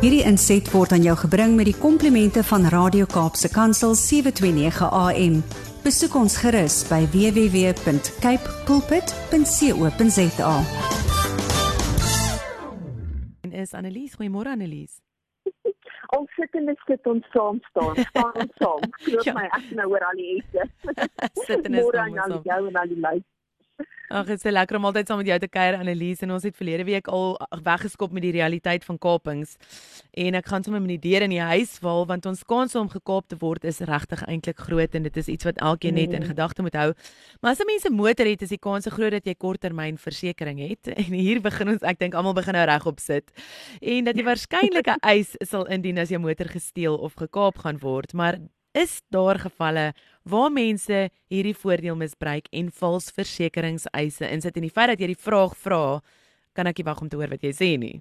Hierdie 0.00 0.22
inset 0.24 0.70
word 0.72 0.94
aan 0.96 1.02
jou 1.04 1.12
gebring 1.26 1.58
met 1.58 1.66
die 1.68 1.76
komplimente 1.76 2.40
van 2.48 2.64
Radio 2.72 3.04
Kaapse 3.10 3.50
Kansel 3.52 3.92
729 3.98 4.88
AM. 4.96 5.34
Besoek 5.84 6.14
ons 6.16 6.38
gerus 6.40 6.78
by 6.88 7.02
www.cape 7.12 8.54
pulpit.co.za. 8.64 10.54
En 13.44 13.52
is 13.52 13.76
Annelies, 13.76 14.16
goeiemôre 14.16 14.54
Annelies. 14.56 15.02
Ons 16.16 16.32
sit 16.34 16.56
en 16.58 16.72
sit 16.88 17.06
ons 17.06 17.26
saam 17.34 17.60
staan, 17.68 18.00
staan 18.08 18.32
ons 18.40 18.56
saam. 18.56 18.88
Glo 19.04 19.20
Ja. 19.28 19.36
my 19.36 19.44
ek 19.52 19.68
nou 19.76 19.90
oor 19.92 20.04
al 20.08 20.16
die 20.16 20.30
ete. 20.38 20.64
Sit 21.46 21.60
en 21.68 21.76
is 21.76 21.84
Môre 21.84 22.00
saam 22.00 22.16
aan 22.16 22.24
al 22.24 22.38
ons 22.38 22.48
jou 22.48 22.62
en 22.72 22.80
al 22.80 22.88
die 22.88 22.98
luisteraars. 23.04 23.39
Ag, 24.10 24.26
dit 24.26 24.40
is 24.40 24.42
so 24.42 24.50
lekker 24.50 24.74
om 24.76 24.84
altyd 24.88 25.06
saam 25.06 25.20
met 25.20 25.28
jou 25.30 25.36
te 25.38 25.46
kuier 25.46 25.76
Annelies 25.78 26.18
en 26.24 26.32
ons 26.34 26.42
het 26.42 26.56
verlede 26.58 26.82
week 26.88 27.06
al 27.14 27.36
weggeskop 27.62 28.10
met 28.10 28.24
die 28.24 28.32
realiteit 28.34 28.82
van 28.84 28.98
kapings. 28.98 29.52
En 30.18 30.34
ek 30.34 30.48
gaan 30.50 30.64
sommer 30.66 30.82
met 30.82 30.96
die 30.96 31.04
deur 31.12 31.22
in 31.22 31.30
die 31.30 31.44
huis 31.52 31.76
val 31.78 32.02
want 32.10 32.26
ons 32.26 32.42
kans 32.42 32.74
om 32.74 32.90
gekaap 32.90 33.28
te 33.30 33.38
word 33.38 33.64
is 33.70 33.78
regtig 33.86 34.24
eintlik 34.26 34.58
groot 34.66 34.98
en 34.98 35.06
dit 35.06 35.16
is 35.22 35.30
iets 35.36 35.46
wat 35.46 35.62
elkeen 35.62 35.94
net 35.94 36.10
in 36.10 36.24
Mm. 36.24 36.26
gedagte 36.26 36.62
moet 36.62 36.74
hou. 36.74 36.92
Maar 37.40 37.52
as 37.52 37.60
'n 37.60 37.66
mens 37.66 37.84
'n 37.86 37.94
motor 37.94 38.26
het, 38.26 38.42
is 38.42 38.48
die 38.48 38.58
kans 38.58 38.86
groot 38.90 39.12
dat 39.12 39.24
jy 39.24 39.34
korttermynversekering 39.34 40.58
het 40.68 40.88
en 41.06 41.12
hier 41.12 41.40
begin 41.40 41.68
ons 41.68 41.82
ek 41.82 41.98
dink 41.98 42.14
almal 42.14 42.34
begin 42.34 42.54
nou 42.54 42.66
regop 42.66 42.98
sit. 43.00 43.30
En 43.80 44.04
dat 44.04 44.16
jy 44.16 44.24
waarskynlik 44.24 44.86
'n 44.88 45.00
eis 45.00 45.36
sal 45.50 45.66
indien 45.66 45.98
as 45.98 46.08
jou 46.08 46.18
motor 46.20 46.46
gesteel 46.48 46.96
of 46.96 47.14
gekaap 47.14 47.58
gaan 47.58 47.78
word, 47.78 48.12
maar 48.12 48.38
is 48.72 49.02
daar 49.10 49.38
gevalle 49.38 49.92
waar 50.22 50.52
mense 50.52 51.08
hierdie 51.28 51.56
voordeel 51.56 51.96
misbruik 51.96 52.46
en 52.52 52.70
vals 52.70 53.10
versekeringseise 53.10 54.28
insit 54.30 54.56
en 54.56 54.66
die 54.66 54.74
feit 54.74 54.92
dat 54.92 55.00
jy 55.00 55.10
die 55.14 55.24
vraag 55.26 55.56
vra, 55.56 56.00
kan 56.54 56.70
ek 56.70 56.78
nie 56.78 56.86
wag 56.86 57.02
om 57.02 57.08
te 57.08 57.18
hoor 57.18 57.32
wat 57.34 57.42
jy 57.42 57.52
sê 57.56 57.74
nie. 57.78 57.98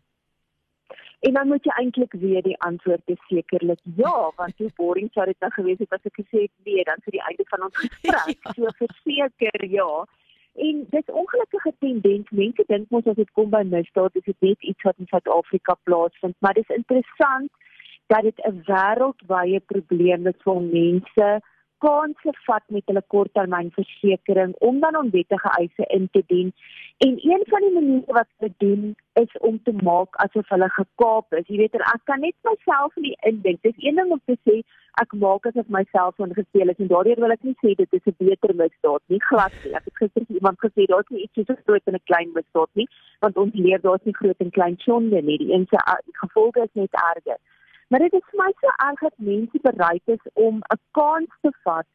En 1.28 1.36
dan 1.36 1.50
moet 1.52 1.66
jy 1.68 1.74
eintlik 1.82 2.14
weet 2.16 2.46
die 2.46 2.60
antwoord 2.64 3.12
is 3.12 3.20
sekerlik 3.28 3.82
ja, 4.00 4.32
want 4.40 4.56
hoe 4.58 4.70
boring 4.78 5.10
sou 5.14 5.26
dit 5.28 5.40
nou 5.44 5.52
gewees 5.52 5.82
het 5.84 5.96
as 5.98 6.08
ek 6.08 6.22
gesê 6.22 6.46
het 6.46 6.54
nee, 6.64 6.84
dan 6.88 7.02
vir 7.04 7.18
die 7.18 7.26
einde 7.28 7.46
van 7.52 7.68
ons 7.68 7.82
gesprek. 7.84 8.40
Ja. 8.46 8.54
So 8.56 8.72
verseker 8.80 9.66
ja. 9.68 9.90
En 10.60 10.86
dis 10.92 11.12
ongelukkige 11.22 11.74
tendens. 11.80 12.32
Mense 12.36 12.64
dink 12.68 12.90
mos 12.92 13.08
as 13.08 13.20
dit 13.20 13.32
kom 13.36 13.52
by 13.52 13.62
misdaad, 13.68 14.16
is 14.16 14.28
dit 14.28 14.48
net 14.48 14.64
iets 14.72 14.88
wat 14.88 14.98
in 15.00 15.12
Suid-Afrika 15.12 15.76
plaasvind, 15.84 16.36
maar 16.40 16.56
dis 16.56 16.72
interessant 16.76 17.52
dat 18.12 18.26
dit 18.28 18.40
'n 18.46 18.62
wêreldwye 18.72 19.60
probleem 19.72 20.28
is 20.28 20.40
vir 20.46 20.62
mense 20.62 21.30
kanse 21.84 22.34
vat 22.46 22.64
met 22.76 22.84
hulle 22.92 23.04
korttermynversekering 23.14 24.56
om 24.70 24.80
dan 24.84 24.98
onwettige 25.00 25.52
eise 25.60 25.86
in 25.96 26.08
te 26.12 26.24
dien. 26.28 26.54
En 27.06 27.14
een 27.32 27.44
van 27.52 27.62
die 27.66 27.74
maniere 27.74 28.16
wat 28.18 28.28
hulle 28.38 28.54
doen 28.58 28.96
is 29.22 29.38
om 29.50 29.60
te 29.64 29.74
maak 29.84 30.16
asof 30.26 30.50
hulle 30.54 30.70
gekaap 30.76 31.38
is. 31.40 31.48
Jy 31.48 31.62
weet, 31.62 31.78
ek 31.80 32.04
kan 32.12 32.20
net 32.26 32.36
myself 32.48 32.96
nie 32.96 33.16
indink. 33.30 33.62
Dis 33.68 33.78
een 33.78 34.00
ding 34.02 34.12
om 34.12 34.22
te 34.26 34.36
sê 34.48 34.60
ek 35.04 35.16
maak 35.22 35.48
asof 35.48 35.70
my 35.76 35.86
selfoon 35.92 36.36
gesteel 36.36 36.74
is 36.74 36.82
en 36.84 36.92
daardeur 36.92 37.22
wil 37.24 37.36
ek 37.36 37.46
nie 37.48 37.56
sê 37.62 37.76
dit 37.80 37.96
is 38.00 38.12
'n 38.12 38.16
beter 38.18 38.56
misdaad 38.64 39.04
nie. 39.08 39.22
Glad 39.30 39.56
nie. 39.64 39.76
Ek 39.80 39.86
het 39.88 40.02
gister 40.02 40.26
iemand 40.28 40.60
gesê 40.66 40.88
daar's 40.92 41.10
nie 41.10 41.24
iets 41.24 41.48
so 41.48 41.56
groot 41.64 41.86
en 41.86 41.96
'n 41.96 42.10
klein 42.12 42.32
misdaad 42.34 42.72
nie, 42.74 42.88
want 43.20 43.38
ons 43.38 43.54
leer 43.54 43.82
daar's 43.82 44.04
nie 44.04 44.20
groot 44.20 44.40
en 44.40 44.52
klein 44.52 44.78
sonde 44.78 45.22
nie. 45.22 45.38
Die 45.38 45.54
een 45.54 45.66
se 45.70 45.78
gevolge 46.12 46.60
is 46.68 46.74
net 46.74 46.94
erger. 47.16 47.40
Maar 47.90 48.00
dit 48.00 48.14
is 48.14 48.26
vir 48.32 48.40
my 48.44 48.52
so 48.62 48.72
erg 48.86 49.00
dat 49.06 49.24
mense 49.28 49.60
bereid 49.62 50.12
is 50.16 50.26
om 50.34 50.56
'n 50.58 50.80
kans 50.98 51.32
te 51.42 51.52
vat 51.64 51.88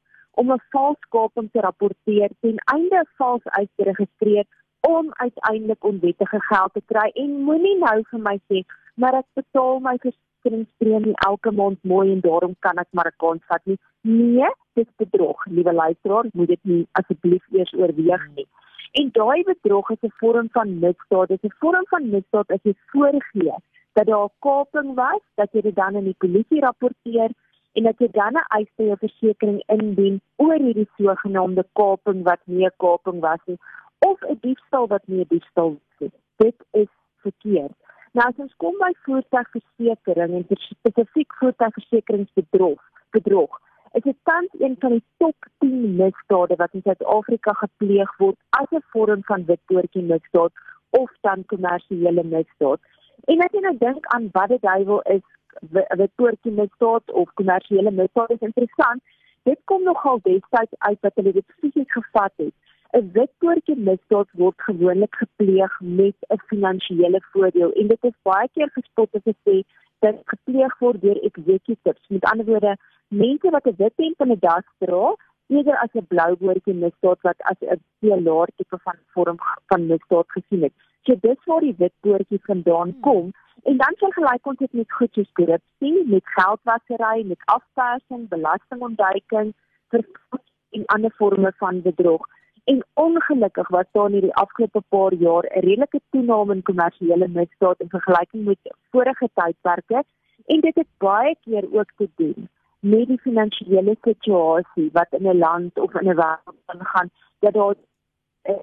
om 0.42 0.52
'n 0.52 0.62
valskaping 0.74 1.48
te 1.50 1.60
rapporteer 1.60 2.30
ten 2.40 2.56
einde 2.74 2.96
'n 3.00 3.10
vals 3.18 3.44
eis 3.44 3.70
te 3.76 3.84
registreer 3.90 4.44
om 4.80 5.12
uiteindelik 5.12 5.84
onwettige 5.84 6.40
geld 6.50 6.72
te 6.72 6.82
kry 6.92 7.08
en 7.14 7.30
moenie 7.48 7.78
nou 7.78 8.02
vir 8.10 8.20
my 8.20 8.36
sê 8.48 8.64
maar 8.94 9.14
ek 9.14 9.28
betaal 9.40 9.78
my 9.80 9.96
versekeringspremie 10.06 11.14
elke 11.28 11.50
maand 11.50 11.78
mooi 11.82 12.12
en 12.12 12.20
daarom 12.20 12.56
kan 12.58 12.76
ek 12.82 12.90
maar 12.90 13.10
'n 13.12 13.20
kans 13.24 13.42
vat 13.46 13.64
nie. 13.64 13.78
Nee, 14.00 14.50
dis 14.72 14.90
bedrog. 14.96 15.46
Liewe 15.46 15.72
luisteraar, 15.72 16.24
moet 16.32 16.48
dit 16.48 16.64
nie 16.64 16.86
asseblief 16.92 17.44
eers 17.52 17.72
oorweeg 17.72 18.28
nie. 18.34 18.46
En 18.92 19.08
daai 19.12 19.42
bedrog 19.42 19.90
is 19.90 20.02
'n 20.02 20.16
vorm 20.20 20.48
van 20.50 20.78
misdaad. 20.78 21.28
Dit 21.28 21.44
is 21.44 21.50
'n 21.50 21.58
vorm 21.58 21.86
van 21.86 22.10
misdaad 22.10 22.50
as 22.50 22.62
jy 22.62 22.74
voorgee 22.86 23.54
dat 23.94 24.06
daar 24.06 24.24
'n 24.24 24.36
kaping 24.38 24.94
was, 24.94 25.24
dat 25.34 25.52
jy 25.52 25.60
dit 25.60 25.76
dan 25.76 25.96
aan 25.96 26.10
die 26.10 26.22
polisie 26.24 26.60
rapporteer 26.60 27.30
en 27.72 27.82
dat 27.82 27.98
jy 27.98 28.08
dan 28.10 28.34
'n 28.34 28.46
eis 28.58 28.70
by 28.76 28.84
jou 28.84 28.98
versekering 28.98 29.62
indien 29.66 30.20
oor 30.36 30.58
hierdie 30.66 30.88
sogenaamde 30.96 31.64
kaping 31.72 32.22
wat 32.22 32.40
nie 32.44 32.66
'n 32.66 32.76
kaping 32.76 33.20
was 33.20 33.42
nie 33.46 33.58
of 33.98 34.18
'n 34.22 34.38
diefstal 34.40 34.86
wat 34.86 35.06
nie 35.06 35.20
'n 35.20 35.28
diefstal 35.28 35.70
was 35.70 35.98
nie. 35.98 36.12
Dit 36.36 36.56
is 36.70 36.92
verkeerd. 37.24 37.76
Nou 38.12 38.28
as 38.28 38.42
ons 38.44 38.54
kom 38.56 38.74
by 38.78 38.92
voertuigversekering 39.06 40.34
en 40.34 40.46
spesifiek 40.56 41.34
voertuigversekeringsbedrog, 41.40 42.80
bedrog, 43.10 43.60
is 43.92 44.02
dit 44.02 44.16
tans 44.22 44.50
een 44.58 44.76
van 44.78 44.90
die 44.90 45.04
top 45.16 45.46
10 45.58 45.96
misdade 45.96 46.56
wat 46.56 46.72
in 46.72 46.82
Suid-Afrika 46.82 47.52
gepleeg 47.52 48.16
word 48.18 48.36
as 48.60 48.70
'n 48.70 48.84
vorm 48.92 49.22
van 49.30 49.44
witpoortjie 49.44 50.02
misdaad 50.02 50.52
of 50.90 51.10
dan 51.20 51.44
kommersiële 51.46 52.24
misdaad. 52.24 52.80
En 53.24 53.40
as 53.40 53.52
jy 53.52 53.60
nou 53.64 53.76
dink 53.78 54.06
aan 54.14 54.28
wat 54.32 54.48
dit 54.48 54.60
duiwel 54.62 55.00
is, 55.16 55.22
wi- 55.70 55.88
witpoortjie 56.00 56.52
misdaad 56.52 57.10
of 57.12 57.32
kommersiële 57.40 57.90
misdaad 57.90 58.30
is 58.30 58.40
interessant. 58.48 59.02
Dit 59.48 59.60
kom 59.64 59.82
nogal 59.82 60.20
destyds 60.22 60.74
uit 60.78 60.98
dat 61.00 61.12
hulle 61.14 61.32
dit 61.32 61.54
fisies 61.60 61.92
gevat 61.92 62.32
het. 62.36 62.54
'n 62.94 63.10
Witpoortjie 63.12 63.76
misdaad 63.76 64.28
word 64.32 64.60
gewoonlik 64.68 65.14
gepleeg 65.22 65.80
met 65.80 66.16
'n 66.28 66.38
finansiële 66.46 67.20
voordeel 67.32 67.72
en 67.72 67.86
dit 67.88 68.04
is 68.04 68.16
baie 68.22 68.48
keer 68.54 68.70
gespot 68.72 69.08
as 69.14 69.26
ek 69.32 69.36
sê 69.48 69.56
dat 69.98 70.12
dit 70.16 70.28
gepleeg 70.34 70.78
word 70.78 71.00
deur 71.00 71.18
executives. 71.22 72.08
Met 72.08 72.24
ander 72.30 72.46
woorde, 72.46 72.76
mense 73.08 73.50
wat 73.50 73.66
'n 73.66 73.74
wit 73.78 73.92
hemp 73.96 74.20
en 74.20 74.30
'n 74.32 74.38
das 74.38 74.66
dra, 74.78 75.14
eerder 75.48 75.76
as 75.76 75.92
'n 75.94 76.06
blou 76.08 76.36
boortjie 76.36 76.74
misdaad 76.74 77.20
wat 77.22 77.40
as 77.50 77.58
'n 77.60 77.80
pilaar 78.00 78.48
tipe 78.56 78.78
van 78.78 78.96
vorm 79.14 79.36
van 79.66 79.86
misdaad 79.86 80.28
gesien 80.36 80.62
het. 80.62 80.72
So 81.06 81.16
dis 81.20 81.44
waar 81.44 81.60
die 81.60 81.74
wit 81.78 81.92
boortjie 82.00 82.40
vandaan 82.42 82.94
kom. 83.00 83.32
En 83.62 83.76
dan 83.76 83.96
vergelyk 83.96 84.46
ons 84.46 84.58
dit 84.58 84.72
met 84.72 84.92
goed 84.92 85.12
soos 85.12 85.32
korrupsie, 85.32 86.04
met 86.06 86.32
geldwasery, 86.36 87.26
met 87.26 87.44
afpersing, 87.44 88.28
belastingontduiking, 88.28 89.52
verkoop 89.88 90.42
en 90.74 90.84
ander 90.96 91.10
forme 91.10 91.52
van 91.56 91.82
bedrog. 91.82 92.26
En 92.64 92.84
ongelukkig 92.94 93.68
was 93.68 93.84
daar 93.92 94.06
in 94.06 94.12
hierdie 94.12 94.34
afgelope 94.34 94.82
paar 94.88 95.14
jaar 95.14 95.44
'n 95.44 95.64
redelike 95.68 96.00
toename 96.10 96.54
in 96.54 96.62
kommersiële 96.62 97.28
misdaad 97.28 97.80
in 97.80 97.88
vergelyking 97.88 98.44
met 98.44 98.74
vorige 98.90 99.28
tydperke 99.34 100.04
en 100.46 100.60
dit 100.60 100.74
het 100.74 100.90
baie 100.98 101.36
keer 101.44 101.64
ook 101.72 101.90
te 101.96 102.08
doen 102.16 102.48
met 102.80 103.06
die 103.08 103.20
finansiële 103.20 103.96
situasie 104.00 104.90
wat 104.92 105.08
in 105.10 105.28
'n 105.28 105.38
land 105.38 105.78
of 105.78 105.94
in 105.94 106.08
'n 106.08 106.16
wêreld 106.16 106.62
aangaan 106.66 107.10
dat 107.38 107.52
daar 107.52 107.74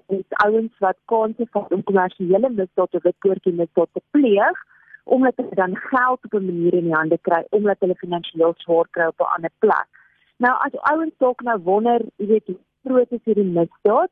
is 0.06 0.36
ouens 0.44 0.78
wat 0.78 0.98
kanse 1.04 1.46
vat 1.50 1.72
om 1.72 1.82
kommersiële 1.82 2.50
misdaad 2.50 2.94
of 2.94 3.02
witkoortjie 3.02 3.52
misdaad 3.52 3.88
te 3.92 4.02
pleeg 4.10 4.62
omdat 5.04 5.36
hulle 5.36 5.54
dan 5.58 5.76
geld 5.76 6.24
op 6.24 6.34
'n 6.34 6.44
manier 6.44 6.74
in 6.74 6.84
die 6.84 6.94
hande 6.94 7.18
kry 7.18 7.42
omdat 7.50 7.80
hulle 7.80 7.94
finansiëel 8.04 8.54
swaar 8.56 8.88
kry 8.90 9.06
op 9.06 9.20
'n 9.20 9.32
ander 9.36 9.50
plek. 9.58 9.88
Nou 10.36 10.54
as 10.66 10.80
ouens 10.92 11.14
dalk 11.18 11.42
nou 11.42 11.58
wonder, 11.58 12.00
jy 12.16 12.26
weet, 12.26 12.46
hoe 12.46 12.58
groot 12.84 13.10
is 13.10 13.24
hierdie 13.24 13.52
misdaad? 13.58 14.10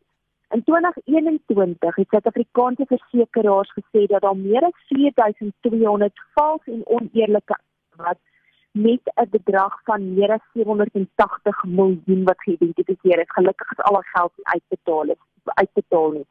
In 0.51 0.63
2021 0.65 1.97
het 1.97 2.09
Suid-Afrikaanse 2.09 2.85
versekeraars 2.87 3.73
gesê 3.73 4.07
dat 4.07 4.21
daar 4.21 4.37
meer 4.37 4.65
as 4.65 4.79
4200 4.89 6.13
vals 6.35 6.65
en 6.65 6.83
oneerlike 6.87 7.59
wat 7.97 8.19
met 8.73 9.01
'n 9.15 9.29
bedrag 9.31 9.81
van 9.85 10.15
meer 10.15 10.33
as 10.33 10.45
780 10.53 11.65
miljoen 11.65 12.25
wat 12.25 12.43
geïdentifiseer 12.43 13.19
is. 13.19 13.31
Gelukkig 13.31 13.71
is 13.71 13.85
al 13.85 13.95
die 13.95 14.09
geld 14.13 14.33
nie 14.37 14.47
uitbetaal 14.47 15.05
is 15.05 15.19
uitbetaal 15.45 16.11
nie. 16.11 16.27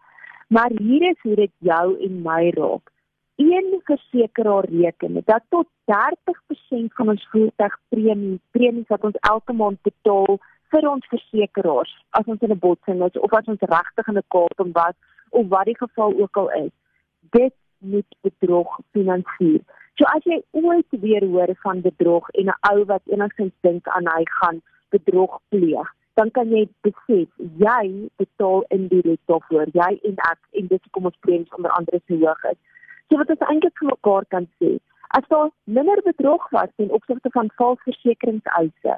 Maar 0.47 0.71
hier 0.75 1.09
is 1.09 1.21
hoe 1.21 1.35
dit 1.35 1.51
jou 1.57 1.99
en 2.05 2.21
my 2.21 2.49
raak. 2.49 2.91
Een 3.35 3.81
versekeraar 3.83 4.65
reken 4.69 5.21
dat 5.25 5.43
tot 5.49 5.67
30% 5.85 6.93
van 6.93 7.09
ons 7.09 7.27
voertuigpremie, 7.31 8.39
premies 8.51 8.87
wat 8.87 9.03
ons 9.03 9.15
elke 9.19 9.53
maand 9.53 9.81
betaal 9.81 10.39
vir 10.69 10.89
ons 10.89 11.05
versekeraars 11.07 11.93
as 12.09 12.25
ons 12.25 12.41
in 12.41 12.51
'n 12.51 12.59
botsing 12.59 13.03
is 13.03 13.19
of 13.19 13.33
as 13.33 13.45
ons 13.45 13.61
regtig 13.61 14.07
in 14.07 14.17
'n 14.17 14.27
kaping 14.27 14.73
was 14.73 14.95
of 15.29 15.47
wat 15.47 15.65
die 15.65 15.77
geval 15.77 16.13
ook 16.21 16.37
al 16.37 16.51
is, 16.51 16.71
dit 17.29 17.53
moet 17.77 18.15
bedrog 18.21 18.79
finansier. 18.91 19.61
So 19.97 20.05
as 20.15 20.23
jy 20.23 20.41
ooit 20.51 20.99
weer 21.03 21.25
hoor 21.25 21.53
van 21.63 21.81
bedrog 21.81 22.29
en 22.29 22.45
'n 22.45 22.59
ou 22.71 22.85
wat 22.85 23.01
enigstens 23.05 23.55
dink 23.61 23.87
aan 23.87 24.07
hy 24.07 24.23
gaan 24.41 24.61
bedrog 24.89 25.39
pleeg, 25.49 25.87
dan 26.19 26.31
kan 26.31 26.49
jy 26.49 26.67
besef 26.81 27.29
jy 27.57 28.09
betaal 28.21 28.63
indirek 28.75 29.19
daarvoor, 29.25 29.67
jy 29.73 29.91
en 30.09 30.15
ek 30.31 30.39
en 30.51 30.67
dis 30.67 30.83
hoekom 30.83 31.05
ons 31.05 31.19
premies 31.25 31.57
onder 31.57 31.71
andere 31.71 32.01
so 32.07 32.15
hoog 32.15 32.43
is. 32.51 32.59
So 33.09 33.17
wat 33.17 33.29
ons 33.29 33.45
eintlik 33.47 33.77
vir 33.79 33.89
mekaar 33.91 34.25
kan 34.35 34.47
sê, 34.61 34.79
as 35.17 35.27
daar 35.27 35.49
minder 35.63 36.01
bedrog 36.05 36.49
was 36.49 36.69
ten 36.75 36.91
opsigte 36.91 37.31
van 37.37 37.51
vals 37.61 37.79
versekeringseise, 37.87 38.97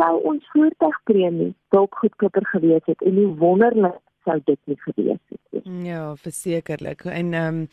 sou 0.00 0.12
ons 0.30 0.46
voertuigpremie 0.52 1.50
dalk 1.74 1.98
goedkoper 2.00 2.46
gewees 2.54 2.86
het 2.86 3.02
en 3.02 3.18
hoe 3.20 3.34
wonderlik 3.42 3.98
sou 4.24 4.38
dit 4.46 4.60
nie 4.70 4.78
gewees 4.86 5.20
het 5.34 5.64
nie. 5.64 5.90
Ja, 5.90 6.14
versekerlik. 6.16 7.04
En 7.04 7.34
ehm 7.34 7.58
um, 7.62 7.66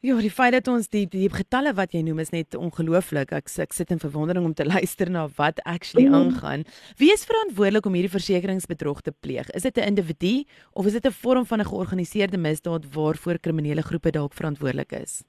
Ja, 0.00 0.14
die 0.22 0.30
feit 0.30 0.52
dat 0.54 0.68
ons 0.70 0.86
die 0.92 1.08
die 1.10 1.26
getalle 1.26 1.72
wat 1.74 1.90
jy 1.90 2.04
noem 2.06 2.20
is 2.22 2.30
net 2.30 2.54
ongelooflik. 2.54 3.32
Ek 3.34 3.48
ek 3.64 3.72
sit 3.74 3.90
in 3.90 3.98
verwondering 3.98 4.44
om 4.46 4.52
te 4.54 4.66
luister 4.74 5.10
na 5.10 5.24
wat 5.40 5.58
actually 5.66 6.06
mm. 6.06 6.14
aangaan. 6.14 6.62
Wie 7.02 7.10
is 7.10 7.26
verantwoordelik 7.26 7.88
om 7.90 7.96
hierdie 7.98 8.12
versekeringsbedrog 8.12 9.00
te 9.02 9.10
pleeg? 9.10 9.50
Is 9.58 9.66
dit 9.66 9.76
'n 9.76 9.90
individu 9.90 10.44
of 10.72 10.86
is 10.86 10.94
dit 10.94 11.06
'n 11.06 11.18
vorm 11.22 11.44
van 11.44 11.58
'n 11.58 11.70
georganiseerde 11.72 12.38
misdaad 12.38 12.86
waarvoor 12.94 13.42
kriminele 13.42 13.82
groepe 13.82 14.10
dalk 14.10 14.34
verantwoordelik 14.34 14.92
is? 14.92 15.24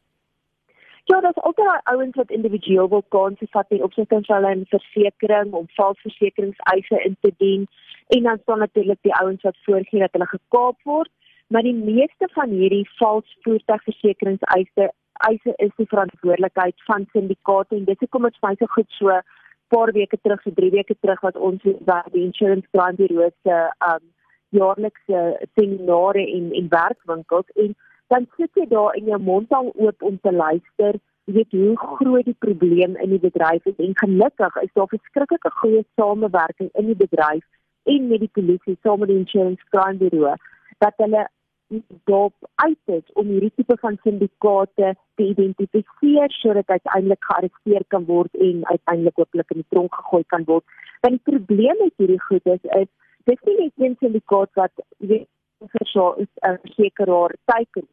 Ja, 1.09 1.19
dit 1.21 1.29
is 1.35 1.43
altyd 1.43 1.65
daai 1.65 1.81
ouens 1.83 2.15
wat 2.15 2.29
individueel 2.29 2.89
wil 2.89 3.03
kanse 3.09 3.47
vat 3.49 3.65
in 3.69 3.83
opsigte 3.83 4.21
van 4.21 4.35
hulle 4.35 4.65
versekerings 4.69 5.53
om 5.57 5.65
vals 5.77 6.01
versekeringseise 6.01 7.01
in 7.05 7.17
te 7.21 7.31
dien 7.37 7.65
en 8.07 8.23
dan 8.23 8.39
staan 8.41 8.59
natuurlik 8.59 9.01
die 9.01 9.15
ouens 9.15 9.41
wat 9.41 9.57
voorgee 9.65 9.99
dat 9.99 10.11
hulle 10.11 10.29
gekaap 10.29 10.77
word 10.83 11.09
maar 11.49 11.65
die 11.65 11.75
meeste 11.75 12.29
van 12.33 12.49
hierdie 12.53 12.85
vals 12.99 13.37
voertuigversekeringseise 13.45 14.89
eise 15.27 15.53
is 15.57 15.71
die 15.75 15.87
verantwoordelikheid 15.89 16.75
van 16.87 17.07
syndikaate 17.11 17.75
en 17.75 17.85
dit 17.87 18.05
kom 18.09 18.27
dit 18.27 18.37
vir 18.39 18.49
my 18.49 18.55
so 18.59 18.73
goed 18.75 18.97
so 18.97 19.19
paar 19.73 19.91
weke 19.93 20.17
terug, 20.21 20.41
so 20.43 20.53
3 20.59 20.69
weke 20.73 20.95
terug 20.99 21.21
wat 21.25 21.37
ons 21.49 21.65
by 21.89 21.99
die 22.13 22.23
Insurance 22.25 22.67
Crime 22.73 22.97
Bureau 23.01 23.29
se 23.43 23.59
um 23.89 24.05
jaarlikse 24.57 25.19
seminare 25.59 26.23
en 26.37 26.51
en 26.59 26.69
werkwinkels 26.73 27.49
en 27.63 27.75
dan 28.13 28.25
sit 28.37 28.61
jy 28.61 28.65
daar 28.69 28.95
in 28.97 29.11
jou 29.11 29.19
mond 29.21 29.51
al 29.53 29.69
oop 29.75 30.05
om 30.09 30.17
te 30.21 30.33
luister 30.33 30.97
weet 31.37 31.51
hoe 31.53 31.75
groot 31.77 32.25
die 32.25 32.37
probleem 32.45 32.95
in 33.05 33.13
die 33.13 33.21
bedryf 33.25 33.65
is 33.73 33.83
en 33.87 33.97
gelukkig 34.03 34.61
is 34.63 34.73
daar 34.73 34.89
verskriklike 34.93 35.51
goeie 35.61 35.83
samewerking 36.01 36.71
in 36.81 36.89
die 36.93 36.97
bedryf 37.03 37.45
en 37.93 38.07
met 38.13 38.25
die 38.25 38.33
polisie 38.39 38.77
saam 38.81 39.03
met 39.03 39.13
die 39.13 39.19
Insurance 39.21 39.69
Crime 39.69 40.01
Bureau 40.01 40.37
dat 40.85 40.97
hulle 41.03 41.27
dop 42.09 42.33
uit 42.55 42.93
is 42.97 43.11
om 43.13 43.27
hierdie 43.27 43.51
tipe 43.55 43.77
van 43.81 43.97
syndikaate 44.03 44.93
te 45.15 45.23
identifiseer 45.23 46.31
sodat 46.41 46.69
uiteindelik 46.69 47.23
gearresteer 47.29 47.85
kan 47.87 48.05
word 48.05 48.33
en 48.33 48.65
uiteindelik 48.65 49.21
hopelik 49.21 49.51
in 49.55 49.61
die 49.61 49.69
tronk 49.69 49.95
gegooi 49.95 50.23
kan 50.33 50.43
word. 50.49 50.65
Want 51.01 51.19
die 51.19 51.27
probleem 51.31 51.77
met 51.83 51.93
hierdie 52.01 52.21
goed 52.21 52.45
is 52.55 52.65
is 52.79 52.89
dis 53.29 53.45
nie 53.45 53.57
net 53.59 53.85
een 53.85 53.95
syndikaat 53.99 54.49
wat 54.61 54.73
vir 54.99 55.87
so 55.93 56.15
'n 56.17 56.27
versekeraar 56.65 57.35
teiken. 57.45 57.87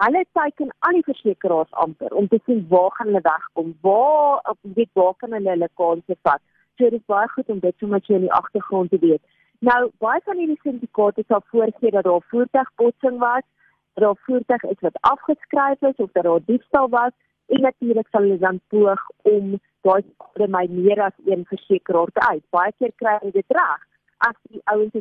Hulle 0.00 0.24
teiken 0.32 0.70
al 0.78 0.96
die 0.96 1.08
versekeraars 1.08 1.72
amper 1.72 2.14
om 2.14 2.28
te 2.28 2.40
sien 2.44 2.66
waar 2.68 2.90
gaan 2.96 3.06
hulle 3.06 3.20
wegkom, 3.22 3.74
waar 3.80 4.40
op 4.52 4.58
weet 4.62 4.90
waar 4.92 5.14
kan 5.14 5.32
hulle 5.32 5.50
hulle 5.50 5.68
kanse 5.74 6.16
vat. 6.22 6.40
So 6.76 6.84
dit 6.84 7.00
is 7.00 7.06
baie 7.06 7.28
goed 7.28 7.48
om 7.48 7.58
dit 7.58 7.74
sommer 7.78 8.00
so 8.02 8.14
in 8.14 8.20
die 8.20 8.32
agtergrond 8.32 8.90
te 8.90 8.98
weet. 8.98 9.22
Nou, 9.60 9.90
baie 10.00 10.20
van 10.24 10.38
hierdie 10.40 10.60
syndikaate 10.64 11.22
sal 11.28 11.42
voorgee 11.52 11.90
dat 11.92 12.06
daar 12.06 12.22
voertuigbotsing 12.32 13.18
was, 13.20 13.44
dat 13.92 14.04
daar 14.04 14.22
voertuig 14.26 14.62
is 14.62 14.80
wat 14.80 14.96
afgeskryf 15.00 15.82
is 15.82 15.96
of 15.96 16.12
dat 16.12 16.24
daar 16.24 16.40
diefstal 16.44 16.88
was 16.88 17.12
en 17.46 17.60
natuurlik 17.60 18.08
sal 18.10 18.22
hulle 18.22 18.38
dan 18.38 18.60
poog 18.72 19.02
om 19.22 19.58
daai 19.84 20.00
skade 20.06 20.48
my 20.48 20.64
meer 20.70 21.02
as 21.02 21.16
een 21.26 21.44
versekeraar 21.52 22.12
te 22.14 22.24
uit. 22.28 22.44
Baie 22.56 22.72
keer 22.78 22.92
kry 23.02 23.16
hulle 23.18 23.34
dit 23.36 23.56
reg 23.58 23.84
as 24.28 24.36
die 24.48 24.62
ouens 24.72 24.96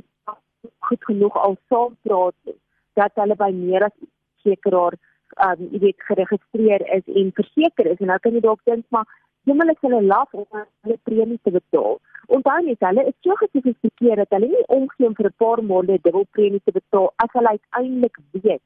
goed 0.89 1.07
genoeg 1.07 1.39
al 1.39 1.55
saam 1.71 1.95
praat 2.01 2.55
dat 2.99 3.15
hulle 3.23 3.39
by 3.39 3.51
meer 3.55 3.87
as 3.87 3.95
versekeraar 4.01 4.99
um 5.47 5.65
jy 5.71 5.83
weet 5.85 6.07
geregistreer 6.11 6.83
is 6.97 7.07
en 7.21 7.31
verseker 7.39 7.93
is 7.93 7.99
en 8.03 8.11
nou 8.11 8.19
kan 8.19 8.35
jy 8.35 8.43
dalk 8.43 8.63
dink 8.67 8.85
maar 8.89 9.07
hulle 9.47 9.71
is 9.71 9.83
hulle 9.87 10.01
laf 10.03 10.33
om 10.33 10.45
hulle 10.51 10.99
premie 11.07 11.39
te 11.43 11.51
betaal. 11.51 11.99
Onthou 12.37 12.59
net 12.65 12.83
hulle 12.85 13.05
is 13.09 13.17
so 13.25 13.35
gesofistikeerd 13.41 14.21
dat 14.23 14.35
hulle 14.35 14.47
nie 14.47 14.65
omgee 14.67 15.07
om 15.07 15.15
vir 15.19 15.29
'n 15.29 15.39
paar 15.43 15.63
maande 15.63 15.99
dubbel 16.01 16.25
premie 16.37 16.61
te 16.63 16.71
betaal 16.71 17.07
as 17.23 17.31
hulle 17.37 17.55
uiteindelik 17.55 18.17
weet 18.31 18.65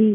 die 0.00 0.14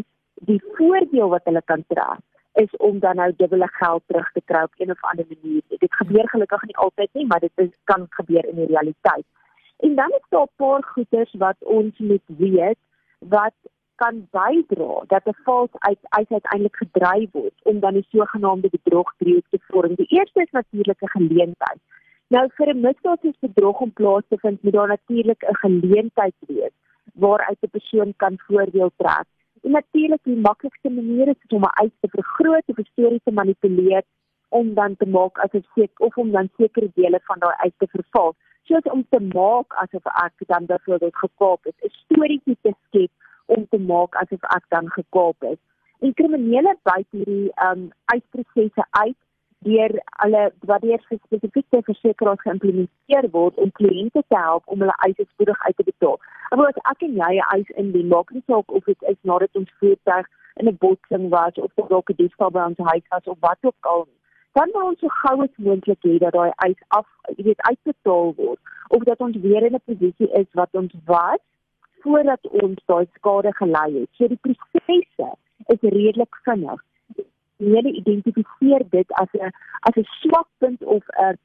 die 0.50 0.62
voordeel 0.78 1.30
wat 1.30 1.46
hulle 1.50 1.62
kan 1.66 1.84
trek 1.88 2.24
is 2.64 2.76
om 2.90 3.00
dan 3.00 3.16
nou 3.16 3.32
dubbele 3.38 3.68
geld 3.72 4.04
terug 4.06 4.32
te 4.32 4.42
kry 4.46 4.62
op 4.64 4.74
een 4.78 4.92
of 4.92 5.04
ander 5.10 5.26
manier. 5.30 5.62
Dit 5.68 5.94
gebeur 6.02 6.30
gelukkig 6.30 6.64
nie 6.64 6.78
altyd 6.78 7.10
nie, 7.14 7.26
maar 7.26 7.40
dit 7.40 7.52
is, 7.56 7.74
kan 7.84 8.06
gebeur 8.10 8.46
in 8.46 8.56
die 8.56 8.66
realiteit. 8.66 9.26
En 9.78 9.96
dan 9.96 10.10
is 10.20 10.26
daar 10.30 10.48
'n 10.50 10.56
paar 10.56 10.84
goeders 10.84 11.34
wat 11.34 11.58
ons 11.60 11.98
moet 11.98 12.28
weet 12.28 12.80
wat 13.20 13.58
kan 13.96 14.28
bydra 14.32 15.04
dat 15.08 15.26
'n 15.26 15.38
vals 15.44 15.70
uit 15.90 16.00
uit 16.10 16.32
uiteindelik 16.32 16.76
gedryf 16.76 17.32
word 17.32 17.58
om 17.64 17.80
dan 17.80 17.94
die 17.94 18.08
sogenaamde 18.10 18.70
bedrogdriehoek 18.70 19.48
te 19.50 19.60
vorm. 19.68 19.96
Die 19.96 20.12
eerste 20.18 20.42
is 20.42 20.52
natuurlik 20.52 21.02
'n 21.02 21.16
geleentheid. 21.18 21.82
Nou 22.36 22.44
vir 22.58 22.70
'n 22.74 22.82
misdaad 22.84 23.22
soos 23.22 23.40
bedrog 23.40 23.80
om 23.84 23.92
plaas 24.00 24.24
te 24.28 24.38
vind, 24.38 24.64
moet 24.64 24.74
daar 24.74 24.88
natuurlik 24.88 25.44
'n 25.44 25.56
geleentheid 25.56 26.36
wees 26.48 26.76
waaruit 27.14 27.58
'n 27.62 27.70
persoon 27.70 28.14
kan 28.16 28.36
voordeel 28.48 28.92
trek. 28.96 29.28
En 29.64 29.72
natuurlik 29.72 30.24
die 30.24 30.42
maklikste 30.50 30.90
manier 30.90 31.28
is 31.28 31.56
om 31.58 31.64
'n 31.64 31.78
eis 31.84 31.96
te 32.00 32.10
vergroot 32.18 32.64
of 32.66 32.78
'n 32.78 32.90
storie 32.92 33.22
te 33.24 33.32
manipuleer 33.32 34.04
om 34.50 34.74
dan 34.74 34.96
te 34.96 35.06
maak 35.06 35.38
asof 35.38 35.66
seker 35.76 36.06
of 36.06 36.18
om 36.18 36.32
dan 36.32 36.50
sekere 36.58 36.90
dele 36.94 37.20
van 37.24 37.40
daai 37.40 37.56
eis 37.58 37.78
te 37.78 37.88
verval. 37.88 38.36
Soos 38.64 38.92
om 38.92 39.06
te 39.10 39.20
maak 39.20 39.74
asof 39.74 40.06
ek 40.06 40.34
dan 40.48 40.66
byvoorbeeld 40.66 41.16
gekaap 41.16 41.64
het, 41.64 41.76
'n 41.84 41.90
storie 41.90 42.42
te 42.44 42.74
skep 42.88 43.12
om 43.46 43.68
te 43.70 43.80
maak 43.80 44.16
asof 44.16 44.44
ek 44.44 44.66
dan 44.68 44.90
gekaap 44.90 45.44
is. 45.44 45.60
En 46.00 46.14
kriminele 46.14 46.78
byt 46.84 47.08
hierdie 47.10 47.52
um 47.70 47.92
uitprosesse 48.06 48.86
uit 48.90 49.18
deur 49.66 49.92
hulle 50.22 50.44
wat 50.70 50.82
deur 50.82 51.02
spesifieke 51.04 51.82
versekerings 51.90 52.42
geïmplementeer 52.42 53.30
word 53.32 53.58
om 53.58 53.72
kliënte 53.80 54.24
te 54.28 54.38
help 54.38 54.64
om 54.66 54.80
hulle 54.80 54.98
eise 55.08 55.26
spoedig 55.30 55.62
uit 55.66 55.78
te 55.78 55.84
betaal. 55.84 56.20
En 56.52 56.66
as 56.66 56.82
ek 56.92 57.02
en 57.08 57.16
jy 57.22 57.32
'n 57.38 57.50
eis 57.56 57.70
indien, 57.84 58.08
maak 58.08 58.32
nie 58.32 58.44
saak 58.48 58.72
of 58.72 58.84
dit 58.84 59.02
is 59.14 59.18
nadat 59.22 59.56
ons 59.56 59.74
voertuig 59.80 60.28
in 60.60 60.68
'n 60.68 60.78
botsing 60.80 61.30
was 61.30 61.56
of 61.56 61.72
of 61.76 61.88
dalk 61.88 62.10
'n 62.10 62.20
diefstal 62.22 62.52
by 62.52 62.64
ons 62.70 62.78
huis 62.92 63.08
was 63.10 63.26
of 63.26 63.38
wat 63.40 63.58
ook 63.62 63.86
al 63.94 64.06
nie. 64.06 64.20
Dan 64.58 64.70
moet 64.74 64.84
ons 64.84 65.00
so 65.00 65.08
gou 65.08 65.42
as 65.44 65.58
moontlik 65.58 66.02
hê 66.02 66.18
dat 66.18 66.34
daai 66.34 66.52
eis 66.66 66.80
af, 66.88 67.08
jy 67.36 67.44
weet, 67.44 67.62
uitbetaal 67.62 68.34
word 68.36 68.60
of 68.88 69.04
dat 69.04 69.20
ons 69.20 69.38
weer 69.38 69.64
in 69.64 69.76
'n 69.76 69.86
posisie 69.86 70.30
is 70.42 70.50
wat 70.54 70.70
ons 70.72 70.94
was 71.06 71.42
voordat 72.02 72.48
ons 72.64 72.80
daai 72.86 73.06
skade 73.14 73.52
gelei 73.54 74.00
het. 74.00 74.10
So 74.18 74.28
die 74.28 74.40
prosesse 74.42 75.30
is 75.74 75.82
redelik 75.82 76.36
vinnig. 76.44 76.82
Hulle 77.58 77.92
identifiseer 77.92 78.84
dit 78.90 79.12
as 79.22 79.32
'n 79.34 79.52
as 79.90 79.96
'n 79.96 80.08
swakpunt 80.22 80.84
of 80.84 81.04
'n 81.18 81.38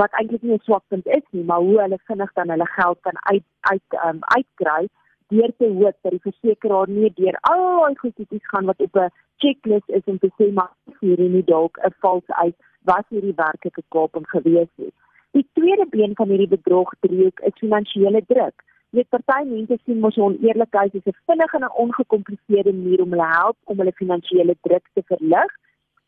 wat 0.00 0.12
eintlik 0.12 0.42
nie 0.42 0.54
'n 0.54 0.66
swakpunt 0.68 1.06
is 1.06 1.26
nie, 1.30 1.44
maar 1.44 1.58
hoe 1.58 1.80
hulle 1.80 1.98
vinnig 2.04 2.32
dan 2.32 2.50
hulle 2.50 2.66
geld 2.66 2.98
kan 3.00 3.16
uit 3.32 3.44
uit 3.60 3.88
um, 4.06 4.18
uitkry 4.20 4.88
deur 5.28 5.52
te 5.56 5.68
hoop 5.78 5.96
dat 6.02 6.10
die 6.10 6.26
versekeraar 6.28 6.88
nie 6.88 7.12
deur 7.14 7.36
al 7.40 7.64
daai 7.80 7.94
goedjies 8.02 8.46
gaan 8.52 8.64
wat 8.70 8.80
op 8.80 8.96
'n 8.96 9.12
checklist 9.36 9.88
is 9.88 10.04
om 10.04 10.18
te 10.18 10.30
sê 10.38 10.52
maar 10.52 10.72
hierdie 11.00 11.28
nie 11.28 11.44
dalk 11.44 11.78
'n 11.78 11.94
vals 12.00 12.28
uit 12.28 12.56
was 12.90 13.06
hierdie 13.08 13.36
werklike 13.36 13.82
kaping 13.88 14.28
gewees 14.28 14.72
het. 14.76 14.94
Die 15.30 15.46
tweede 15.52 15.86
been 15.90 16.14
van 16.14 16.28
hierdie 16.28 16.54
bedrog 16.56 16.90
driehoek 17.00 17.40
is 17.40 17.62
finansiële 17.64 18.22
druk 18.26 18.56
weet 18.90 19.08
party 19.08 19.44
mense 19.48 19.78
sien 19.84 20.00
mos 20.00 20.16
oneerlikheid 20.16 20.94
as 20.94 21.06
'n 21.06 21.18
vinnige 21.26 21.56
en 21.56 21.72
ongekompliseerde 21.84 22.72
manier 22.72 23.02
om 23.02 23.10
hulle 23.10 23.28
help 23.38 23.56
om 23.64 23.78
hulle 23.78 24.00
finansiële 24.02 24.56
druk 24.60 24.86
te 24.94 25.02
verlig. 25.12 25.50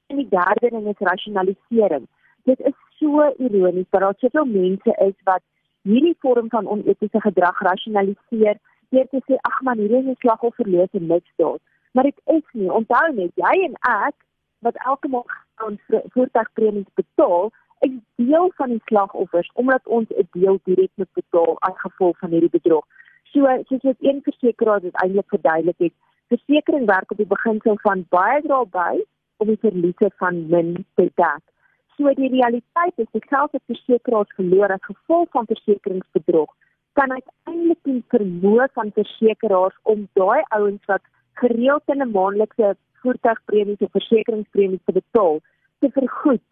En 0.07 0.17
die 0.17 0.29
derde 0.29 0.69
ding 0.71 0.87
is 0.89 1.07
rasionalisering. 1.11 2.07
Dit 2.45 2.61
is 2.61 2.77
so 2.99 3.33
ironies 3.39 3.91
dat 3.91 4.01
daar 4.01 4.15
soveel 4.19 4.45
mense 4.45 4.93
is 5.09 5.17
wat 5.25 5.43
hierdie 5.83 6.17
vorm 6.19 6.49
van 6.49 6.67
onetiese 6.67 7.21
gedrag 7.21 7.61
rasionaliseer 7.61 8.57
deur 8.89 9.07
te 9.11 9.21
sê 9.27 9.35
ag 9.41 9.61
man 9.63 9.79
hierdie 9.79 10.03
is 10.03 10.11
'n 10.15 10.23
slagofferlose 10.23 11.01
misdaad. 11.01 11.61
Maar 11.93 12.05
dit 12.05 12.21
is 12.25 12.47
nie. 12.53 12.73
Onthou 12.73 13.15
net 13.15 13.33
jy 13.35 13.55
en 13.69 13.75
ek 14.07 14.17
wat 14.59 14.77
elke 14.87 15.09
maand 15.09 15.27
ons 15.67 15.81
voertuigpremies 16.15 16.91
betaal, 16.95 17.51
is 17.87 17.95
deel 18.21 18.51
van 18.57 18.75
die 18.75 18.83
slagoffers 18.91 19.51
omdat 19.63 19.87
ons 19.87 20.09
'n 20.11 20.29
deel 20.39 20.59
direk 20.65 20.91
moet 20.95 21.13
betaal 21.21 21.57
as 21.69 21.85
gevolg 21.85 22.19
van 22.19 22.31
hierdie 22.31 22.57
bedrog. 22.59 22.87
So 23.33 23.47
soos 23.69 23.83
wat 23.83 24.01
een 24.01 24.21
versekeraar 24.23 24.81
dit 24.81 25.03
eintlik 25.03 25.29
verduidelik 25.29 25.79
het, 25.79 25.95
versekerings 26.29 26.93
werk 26.95 27.11
op 27.11 27.17
die 27.17 27.33
beginsel 27.37 27.79
van 27.83 28.07
baie 28.09 28.43
dra 28.43 28.65
by 28.65 29.05
om 29.37 29.47
die 29.47 29.63
verliese 29.67 30.11
van 30.17 30.49
min 30.49 30.87
te 30.95 31.11
dek. 31.15 31.45
So 31.97 32.15
die 32.15 32.33
realiteit 32.39 32.95
is 32.97 33.11
die 33.13 33.27
geld 33.29 33.53
wat 33.53 33.63
versekeraars 33.67 34.35
verloor 34.35 34.73
as 34.73 34.91
gevolg 34.91 35.31
van 35.31 35.47
versekeringsbedrog 35.47 36.51
kan 36.99 37.13
uiteindelik 37.13 37.79
die 37.89 38.01
vermoë 38.13 38.69
van 38.77 38.91
versekeraars 38.97 39.77
om 39.83 40.09
daai 40.19 40.43
ouens 40.57 40.91
wat 40.91 41.05
gereeld 41.41 41.83
in 41.95 42.03
'n 42.03 42.11
maandelikse 42.17 42.77
voertuigpremies 43.03 43.85
of 43.85 43.91
versekeringspremies 43.91 44.85
te 44.85 44.93
betaal 44.93 45.41
te 45.81 45.91
vergoed 45.91 46.45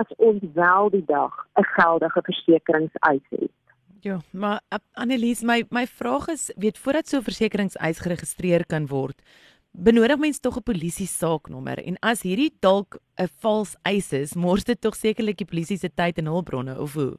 as 0.00 0.10
ons 0.16 0.42
wel 0.54 0.90
die 0.90 1.04
dag 1.06 1.32
'n 1.60 1.68
geldige 1.76 2.22
versekeringseis 2.22 3.26
het. 3.28 3.50
Ja, 4.00 4.18
maar 4.30 4.60
Annelies, 4.92 5.42
my 5.42 5.64
my 5.70 5.86
vraag 5.86 6.28
is, 6.28 6.52
weet 6.56 6.78
voordat 6.78 7.08
so 7.08 7.16
'n 7.18 7.22
versekeringseis 7.22 7.98
geregistreer 7.98 8.66
kan 8.66 8.86
word, 8.86 9.22
benodig 9.70 10.18
mens 10.18 10.40
tog 10.40 10.56
'n 10.56 10.62
polisie 10.62 11.06
saaknommer 11.06 11.78
en 11.84 11.96
as 12.00 12.22
hierdie 12.22 12.56
dalk 12.60 12.98
'n 13.16 13.28
vals 13.40 13.76
eis 13.82 14.12
is, 14.12 14.34
mors 14.34 14.64
dit 14.64 14.80
tog 14.80 14.94
sekerlik 14.94 15.36
die 15.36 15.50
polisie 15.52 15.78
se 15.78 15.90
tyd 15.94 16.18
en 16.18 16.26
hulpbronne 16.26 16.80
of 16.80 16.94
hoe? 16.94 17.16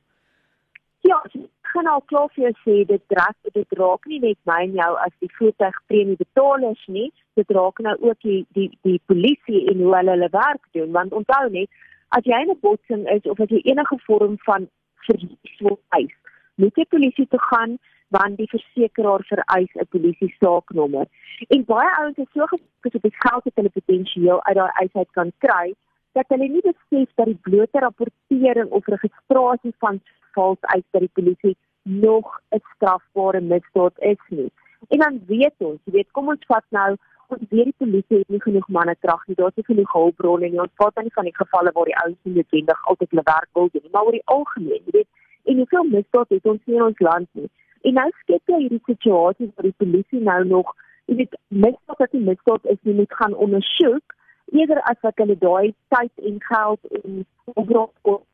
Ja, 0.99 1.21
ek 1.33 1.67
gaan 1.73 1.87
al 1.87 2.01
klaar 2.01 2.29
vir 2.33 2.43
jou 2.43 2.55
sê 2.65 2.85
dit 2.87 3.03
raak 3.07 3.35
dit 3.53 3.67
raak 3.69 4.05
nie 4.05 4.19
net 4.19 4.37
my 4.43 4.61
en 4.63 4.71
jou 4.71 4.97
as 4.97 5.13
die 5.19 5.31
voertuigpremie 5.37 6.15
betalers 6.17 6.87
nie, 6.87 7.11
dit 7.33 7.49
raak 7.49 7.79
nou 7.79 7.95
ook 7.99 8.19
die 8.21 8.45
die 8.49 8.69
die 8.81 9.01
polisie 9.05 9.67
en 9.71 9.81
hoe 9.81 9.95
hulle 9.95 10.11
hulle 10.11 10.29
werk 10.31 10.63
doen 10.71 10.91
want 10.91 11.13
onthou 11.13 11.49
net 11.49 11.69
as 12.09 12.23
jy 12.23 12.41
in 12.41 12.51
'n 12.51 12.59
botsing 12.61 13.07
is 13.09 13.23
of 13.31 13.39
as 13.39 13.49
jy 13.49 13.61
enige 13.63 13.97
vorm 14.05 14.37
van 14.45 14.69
verlies 15.07 15.59
wil 15.59 15.79
eis, 15.89 16.13
moet 16.55 16.75
jy 16.75 16.85
polisie 16.85 17.27
toe 17.27 17.41
gaan 17.49 17.77
want 18.09 18.37
die 18.37 18.49
versekeraar 18.49 19.23
vereis 19.31 19.73
'n 19.75 19.87
polisie 19.89 20.35
saaknommer. 20.39 21.07
En 21.47 21.65
baie 21.65 21.91
ouens 21.99 22.17
is 22.17 22.31
so 22.33 22.45
gefokus 22.45 22.95
op 22.95 23.01
die 23.01 23.17
geld 23.17 23.43
wat 23.43 23.55
hulle 23.55 23.69
potensieel 23.69 24.43
uit 24.43 24.55
daai 24.55 24.71
eis 24.81 24.93
uit 24.93 25.11
kan 25.11 25.31
kry 25.37 25.73
dat 26.13 26.25
hulle 26.27 26.47
nie 26.47 26.61
besef 26.61 27.09
dat 27.15 27.25
die 27.25 27.41
blote 27.47 27.79
rapportering 27.79 28.69
of 28.69 28.85
registrasie 28.85 29.73
van 29.79 30.01
vals 30.35 30.61
uit 30.61 30.85
by 30.91 30.99
die 30.99 31.15
polisie 31.19 31.57
nog 31.83 32.41
'n 32.51 32.61
strafbare 32.75 33.41
misdaad 33.41 33.99
is 33.99 34.21
nie. 34.29 34.51
En 34.87 34.99
dan 34.99 35.21
weet 35.27 35.57
ons, 35.57 35.79
jy 35.83 35.91
weet, 35.91 36.11
kom 36.11 36.27
ons 36.27 36.45
vat 36.47 36.65
nou 36.69 36.95
ons 37.33 37.43
weet 37.49 37.69
die 37.71 37.77
polisie 37.77 38.17
het 38.21 38.29
nie 38.29 38.41
genoeg 38.41 38.67
manne 38.77 38.95
krag 39.01 39.23
nie. 39.27 39.35
Daar's 39.39 39.55
nie 39.55 39.67
genoeg 39.67 39.91
hulpbronne 39.91 40.49
nie. 40.49 40.61
Ons 40.61 40.73
praat 40.79 40.95
dan 40.95 41.07
nie 41.07 41.15
van 41.17 41.29
die 41.29 41.35
gevalle 41.35 41.71
waar 41.75 41.89
die 41.91 41.97
ouens 42.03 42.17
nie 42.23 42.35
noodwendig 42.37 42.87
altyd 42.91 43.09
hulle 43.09 43.27
werk 43.29 43.49
wil 43.53 43.69
doen 43.73 43.83
nie, 43.83 43.93
maar 43.93 44.09
oor 44.09 44.17
die 44.17 44.27
algemeen, 44.37 44.81
jy 44.85 44.97
weet, 44.97 45.11
en 45.45 45.61
hoeveel 45.61 45.87
misdaad 45.91 46.35
het 46.35 46.51
ons 46.53 46.61
nie 46.65 46.75
in 46.75 46.87
ons 46.89 47.05
land 47.09 47.29
nie. 47.39 47.49
En 47.85 47.97
nou 47.99 48.09
skep 48.21 48.53
jy 48.53 48.59
hierdie 48.65 48.83
situasie 48.85 49.51
waar 49.53 49.69
die 49.69 49.79
polisie 49.83 50.21
nou 50.29 50.41
nog, 50.51 50.75
jy 51.05 51.19
weet, 51.21 51.35
misdaad 51.65 52.03
wat 52.03 52.13
nie 52.17 52.23
misdaad 52.29 52.71
is 52.73 52.79
nie, 52.81 52.97
moet 53.01 53.17
gaan 53.21 53.35
ondersoek 53.47 54.15
eerder 54.51 54.81
as 54.89 54.97
wat 55.01 55.17
hulle 55.21 55.37
daai 55.41 55.73
tyd 55.93 56.25
en 56.29 56.39
geld 56.47 56.97
en 57.01 57.25
oproep 57.53 58.25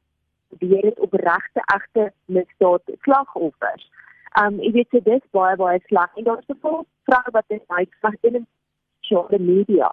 probeer 0.52 0.82
dit 0.82 1.00
op 1.00 1.14
regte 1.14 1.64
egte 1.76 2.12
misdaad 2.26 2.96
slagoffers. 3.02 3.88
Um 4.42 4.60
jy 4.64 4.72
weet 4.78 4.98
dit 4.98 5.08
is 5.16 5.24
baie 5.36 5.56
baie 5.60 5.80
sleg 5.88 6.18
en 6.20 6.28
daar's 6.28 6.50
'n 6.50 6.60
vol 6.62 6.86
vrae 7.08 7.32
wat 7.38 7.48
dit 7.48 7.64
my 7.70 7.86
slag 8.00 8.18
in 8.22 8.48
die 9.12 9.40
media 9.40 9.92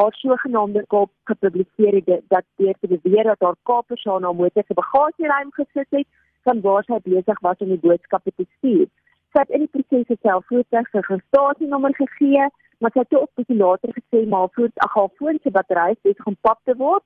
haar 0.00 0.14
sogenaamde 0.16 0.84
kop 0.86 1.10
gepubliseer 1.24 1.94
het 1.98 2.22
dat 2.28 2.44
deur 2.56 2.74
te 2.80 2.88
beweer 2.88 3.24
dat 3.24 3.40
haar 3.46 3.56
kapers 3.62 4.04
haar 4.04 4.20
na 4.20 4.32
motor 4.32 4.64
se 4.66 4.74
bagasieruim 4.74 5.52
gesit 5.52 5.86
het 5.90 6.08
van 6.48 6.60
waar 6.66 6.84
sy 6.84 6.98
besig 7.04 7.40
was 7.46 7.58
om 7.64 7.68
die 7.68 7.82
boodskappe 7.84 8.32
te 8.36 8.46
stuur. 8.56 8.86
Sy 9.32 9.42
het 9.42 9.52
in 9.56 9.66
die 9.66 9.72
proses 9.74 10.20
self 10.22 10.46
voertuig 10.52 10.88
se 10.90 11.02
registrasienommer 11.06 11.94
gegee, 11.98 12.46
maar 12.78 12.94
sy 12.94 13.04
het 13.04 13.16
ook 13.18 13.32
bietjie 13.38 13.58
later 13.60 13.94
gesê 13.98 14.22
maar 14.34 14.48
voet 14.56 14.84
ag 14.86 14.94
haar 14.98 15.10
foon 15.18 15.40
se 15.42 15.52
battery 15.56 15.96
besig 16.08 16.30
om 16.32 16.38
pap 16.48 16.60
te 16.64 16.76
word 16.84 17.04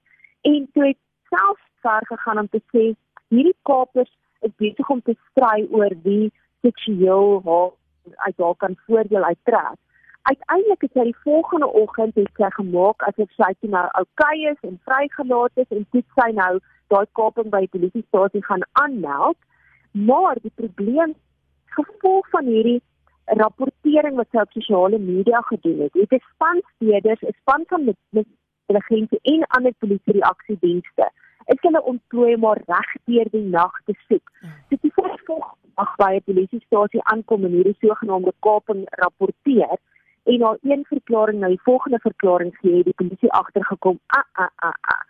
en 0.50 0.68
toe 0.76 0.86
het 0.90 1.00
self 1.34 1.60
ver 1.86 2.06
gegaan 2.12 2.42
om 2.44 2.48
te 2.48 2.62
sê 2.72 2.84
hierdie 3.34 3.56
kapers 3.70 4.12
is 4.46 4.54
besig 4.62 4.90
om 4.90 5.02
te 5.02 5.16
stry 5.30 5.66
oor 5.70 5.96
wie 6.04 6.30
seksueel 6.66 7.40
haar 7.48 7.72
uit 8.28 8.38
haar 8.44 8.56
kan 8.62 8.76
voordeel 8.86 9.24
uittrek. 9.24 9.80
Uiteindelik 10.24 10.80
het 10.80 10.94
sy 10.96 11.02
die 11.10 11.18
volgende 11.22 11.66
oggend 11.68 12.14
het 12.16 12.38
sy 12.40 12.48
gemaak 12.56 13.02
asof 13.08 13.32
sy 13.36 13.50
nou 13.74 13.82
oukei 14.00 14.46
is 14.48 14.62
en 14.64 14.78
vrygelaat 14.88 15.60
is 15.60 15.74
en 15.76 15.84
toe 15.92 16.00
sy 16.16 16.30
nou 16.36 16.52
daai 16.94 17.04
kaping 17.18 17.50
by 17.52 17.60
die 17.66 17.72
polisiestasie 17.74 18.44
gaan 18.46 18.64
aanmeld. 18.84 19.36
Maar 19.92 20.40
die 20.40 20.54
probleem 20.62 21.12
gevolg 21.76 22.30
van 22.32 22.48
hierdie 22.48 22.80
rapportering 23.42 24.16
wat 24.16 24.32
sy 24.32 24.40
op 24.46 24.56
sosiale 24.56 24.98
media 24.98 25.44
gedoen 25.50 25.84
het. 25.84 26.00
Het 26.00 26.16
'n 26.16 26.24
span 26.32 26.62
steeders, 26.74 27.22
'n 27.22 27.36
span 27.42 27.64
van 27.68 27.92
intelligensie 28.24 29.20
en 29.22 29.46
ander 29.46 29.72
polisie 29.78 30.12
reaksiedienste. 30.12 31.10
Is 31.52 31.60
hulle 31.60 31.82
ontplooi 31.82 32.36
maar 32.36 32.60
reg 32.66 32.90
deur 33.04 33.28
die 33.30 33.48
nag 33.48 33.80
te 33.84 33.94
soek. 34.08 34.30
So 34.68 34.76
die 34.80 34.92
volgende 34.94 35.44
dag 35.76 35.96
by 35.96 36.12
'n 36.16 36.24
polisiestasie 36.24 37.02
aankom 37.02 37.44
en 37.44 37.50
hierdie 37.50 37.76
sogenaamde 37.80 38.32
kaping 38.40 38.86
rapporteer 38.88 39.78
en 40.24 40.38
na 40.38 40.56
een 40.62 40.84
verklaring 40.88 41.38
na 41.40 41.48
die 41.48 41.62
volgende 41.62 41.98
verklaring 41.98 42.56
gee, 42.60 42.82
die 42.82 42.96
polisie 42.96 43.32
agtergekom. 43.32 43.98
Ah 44.06 44.24
ah 44.32 44.50
ah 44.56 44.78
ah. 44.80 45.02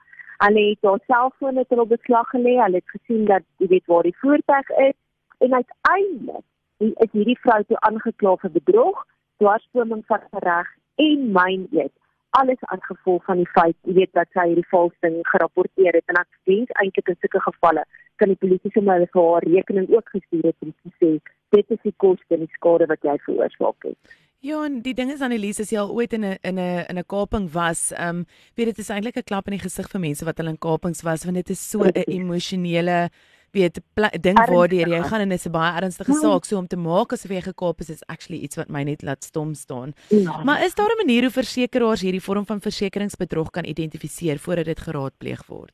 Hulle 0.47 0.65
het 0.69 0.79
haar 0.83 1.01
selfone 1.07 1.65
ter 1.69 1.87
beslag 1.87 2.29
gelê. 2.31 2.57
Hulle 2.63 2.81
het 2.83 2.97
gesien 2.97 3.25
dat 3.25 3.43
jy 3.57 3.67
weet 3.67 3.87
waar 3.87 4.03
die 4.03 4.17
voertuig 4.19 4.71
is 4.89 4.97
en 5.39 5.55
uiteindelik 5.55 6.45
is 6.79 7.13
hierdie 7.13 7.39
vrou 7.41 7.63
toe 7.65 7.79
aangekla 7.81 8.37
vir 8.43 8.51
bedrog, 8.51 9.05
dwarsstroming 9.43 10.03
van 10.07 10.27
reg 10.47 10.73
en 10.95 11.31
myn 11.37 11.69
eet. 11.71 11.93
Alles 12.31 12.63
as 12.75 12.83
gevolg 12.83 13.25
van 13.25 13.37
die 13.37 13.51
feit, 13.55 13.77
jy 13.87 13.95
weet 13.95 14.13
dat 14.19 14.29
sy 14.35 14.49
hierdie 14.51 14.69
vals 14.71 14.95
ding 15.07 15.21
gerapporteer 15.31 15.95
het 15.95 16.11
en 16.11 16.19
ek 16.25 16.31
dink 16.51 16.75
eintlik 16.83 17.13
in 17.13 17.19
sulke 17.21 17.43
gevalle 17.47 17.85
kan 18.17 18.29
die 18.29 18.41
polisie 18.41 18.71
sommer 18.75 19.07
vir 19.13 19.23
haar 19.23 19.47
rekening 19.47 19.89
ook 19.91 20.09
gestuur 20.17 20.51
het 20.51 20.57
om 20.61 20.75
te 20.83 20.91
sê 21.01 21.11
dit 21.55 21.71
is 21.71 21.83
die 21.83 21.95
koste 21.97 22.35
en 22.35 22.45
die 22.45 22.55
skade 22.59 22.87
wat 22.91 23.03
jy 23.03 23.17
veroorsaak 23.27 23.89
het. 23.89 24.15
Ja, 24.45 24.65
en 24.67 24.83
die 24.85 24.93
ding 24.93 25.09
is 25.13 25.23
Annelies, 25.25 25.61
as 25.63 25.71
jy 25.73 25.79
al 25.81 25.93
ooit 25.95 26.13
in 26.13 26.25
'n 26.25 26.37
in 26.43 26.59
'n 26.59 26.85
in 26.91 26.99
'n 26.99 27.07
kaping 27.07 27.49
was, 27.53 27.93
ehm 27.93 28.09
um, 28.09 28.27
weet 28.57 28.67
dit 28.67 28.79
is 28.79 28.91
eintlik 28.91 29.17
'n 29.17 29.29
klap 29.31 29.47
in 29.47 29.57
die 29.57 29.65
gesig 29.69 29.89
vir 29.89 30.01
mense 30.01 30.25
wat 30.25 30.39
hulle 30.39 30.51
in 30.51 30.59
kapings 30.59 31.03
was 31.03 31.25
want 31.25 31.37
dit 31.37 31.51
is 31.51 31.71
so 31.71 31.81
'n 31.81 31.93
emosionele 32.07 33.11
weet 33.55 33.81
ding 34.21 34.39
waardeur 34.39 34.89
jy 34.89 35.01
gaan 35.03 35.21
en 35.25 35.29
dit 35.29 35.39
is 35.39 35.47
'n 35.47 35.55
baie 35.55 35.73
ernstige 35.81 36.13
ja. 36.13 36.21
saak 36.21 36.45
so 36.45 36.59
om 36.59 36.67
te 36.67 36.77
maak 36.77 37.13
asof 37.13 37.31
jy 37.31 37.41
gekaap 37.41 37.81
is 37.81 37.91
is 37.91 38.03
actually 38.07 38.41
iets 38.43 38.57
wat 38.57 38.69
my 38.69 38.83
net 38.83 39.03
laat 39.03 39.25
stom 39.25 39.55
staan. 39.55 39.95
Ja. 40.09 40.43
Maar 40.45 40.65
is 40.65 40.75
daar 40.75 40.93
'n 40.93 41.07
manier 41.07 41.23
hoe 41.23 41.31
versekerings 41.31 42.01
hierdie 42.01 42.23
vorm 42.23 42.47
van 42.47 42.61
versekeringsbedrog 42.61 43.51
kan 43.51 43.65
identifiseer 43.65 44.39
voordat 44.39 44.65
dit 44.65 44.81
geraadpleeg 44.81 45.47
word 45.47 45.73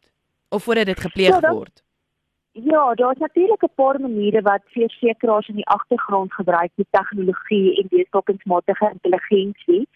of 0.48 0.62
voordat 0.62 0.86
dit 0.86 1.00
gepleeg 1.00 1.40
ja, 1.40 1.52
word? 1.52 1.82
Ja, 2.62 2.94
daar's 2.94 3.18
natuurlik 3.18 3.62
'n 3.62 3.74
paar 3.74 4.00
maniere 4.00 4.42
wat 4.42 4.62
versekeraars 4.64 5.48
in 5.48 5.54
die 5.54 5.66
agtergrond 5.66 6.32
gebruik 6.34 6.70
met 6.74 6.86
tegnologie 6.90 7.76
en 7.76 7.86
wetenskapsmatige 7.90 8.90
intelligensie. 8.92 9.88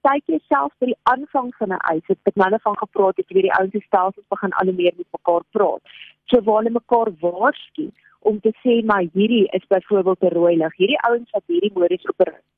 Kyk 0.00 0.22
jouself 0.24 0.72
by 0.78 0.86
die 0.86 1.02
aanvang 1.02 1.54
van 1.56 1.68
'n 1.68 1.84
eis. 1.92 2.06
Dit 2.06 2.18
het 2.22 2.34
nou 2.34 2.58
van 2.62 2.78
gepraat 2.78 3.16
het, 3.16 3.28
jy 3.28 3.34
weet 3.34 3.42
die 3.42 3.58
ouens 3.58 3.84
stelsels 3.84 4.26
begin 4.28 4.52
al 4.52 4.66
hoe 4.66 4.74
meer 4.74 4.92
met 4.96 5.06
mekaar 5.10 5.42
praat. 5.50 5.80
So 6.24 6.42
waar 6.42 6.56
hulle 6.56 6.70
mekaar 6.70 7.08
waarsku 7.20 7.90
om 8.20 8.40
te 8.40 8.52
sê 8.62 8.84
maar 8.84 9.04
hierdie 9.12 9.48
is 9.48 9.66
byvoorbeeld 9.66 10.22
'n 10.22 10.34
rooi 10.38 10.56
lig. 10.56 10.76
Hierdie 10.76 11.00
ouens 11.00 11.30
wat 11.30 11.42
hierdie 11.46 11.72
modus 11.74 12.04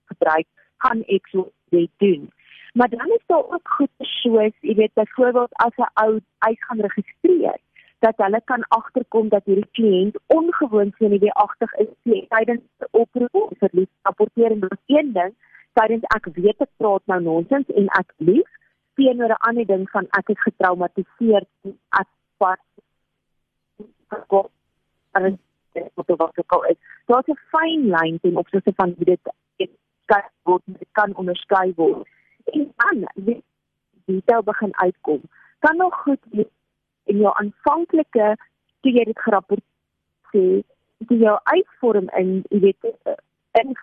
gebruik, 0.04 0.46
gaan 0.76 1.02
ek 1.06 1.26
so 1.26 1.50
dit 1.68 1.90
doen. 1.96 2.32
Maar 2.72 2.88
dan 2.88 3.08
is 3.08 3.26
daar 3.26 3.48
ook 3.54 3.68
goed 3.68 3.90
soos, 3.98 4.52
jy 4.60 4.74
weet 4.74 4.94
byvoorbeeld 4.94 5.52
as 5.52 5.76
'n 5.76 5.90
ou 6.04 6.20
eis 6.38 6.64
gaan 6.64 6.80
registreer 6.80 7.58
dat 7.98 8.16
hulle 8.16 8.40
kan 8.44 8.64
agterkom 8.68 9.28
dat 9.28 9.44
hierdie 9.44 9.68
kliënt 9.78 10.18
ongewoon 10.26 10.92
senuweeagtig 10.98 11.74
is 11.74 11.92
tydens 12.28 12.60
die 12.60 12.88
oproep 12.90 13.54
vir 13.60 13.70
liefrapportering. 13.72 14.60
Dit 14.60 14.72
is 14.72 14.96
een 14.96 15.12
ding, 15.12 15.32
tydens 15.72 16.04
ek 16.16 16.28
weet 16.34 16.60
ek 16.66 16.72
praat 16.76 17.04
nou 17.12 17.20
nonsens 17.22 17.72
en 17.80 17.88
ek 18.00 18.12
lief 18.16 18.50
teenoor 19.00 19.32
'n 19.36 19.44
ander 19.48 19.66
ding 19.66 19.88
van 19.90 20.06
ek 20.18 20.28
is 20.34 20.42
getraumatiseer 20.42 21.44
as 21.88 22.10
wat 22.38 22.62
gekop 24.08 24.50
en 25.12 25.38
wat 25.94 26.10
ook 26.10 26.52
al 26.52 26.64
is. 26.64 26.78
Daar's 27.06 27.28
'n 27.28 27.40
fyn 27.52 27.88
lyn 27.96 28.20
teen 28.20 28.36
opsigte 28.36 28.72
van 28.76 28.94
wie 28.98 29.04
dit 29.04 29.32
kan 30.04 30.22
word, 30.42 30.62
kan 30.92 31.14
onderskei 31.14 31.72
word. 31.76 32.08
En 32.44 32.72
dan 32.76 33.08
wie 33.14 33.42
dit 34.04 34.44
begin 34.44 34.76
uitkom, 34.76 35.20
kan 35.58 35.76
nog 35.76 35.94
goed 35.94 36.22
wees 36.30 36.54
en 37.10 37.22
jou 37.24 37.32
aanvanklike 37.40 38.32
toe 38.82 38.92
jy 38.92 39.04
dit 39.08 39.24
gerapporteer 39.26 40.62
die 41.10 41.18
jou 41.20 41.36
uitvorm 41.52 42.08
in 42.20 42.40
jy 42.50 42.60
weet 42.68 42.90
in 43.60 43.74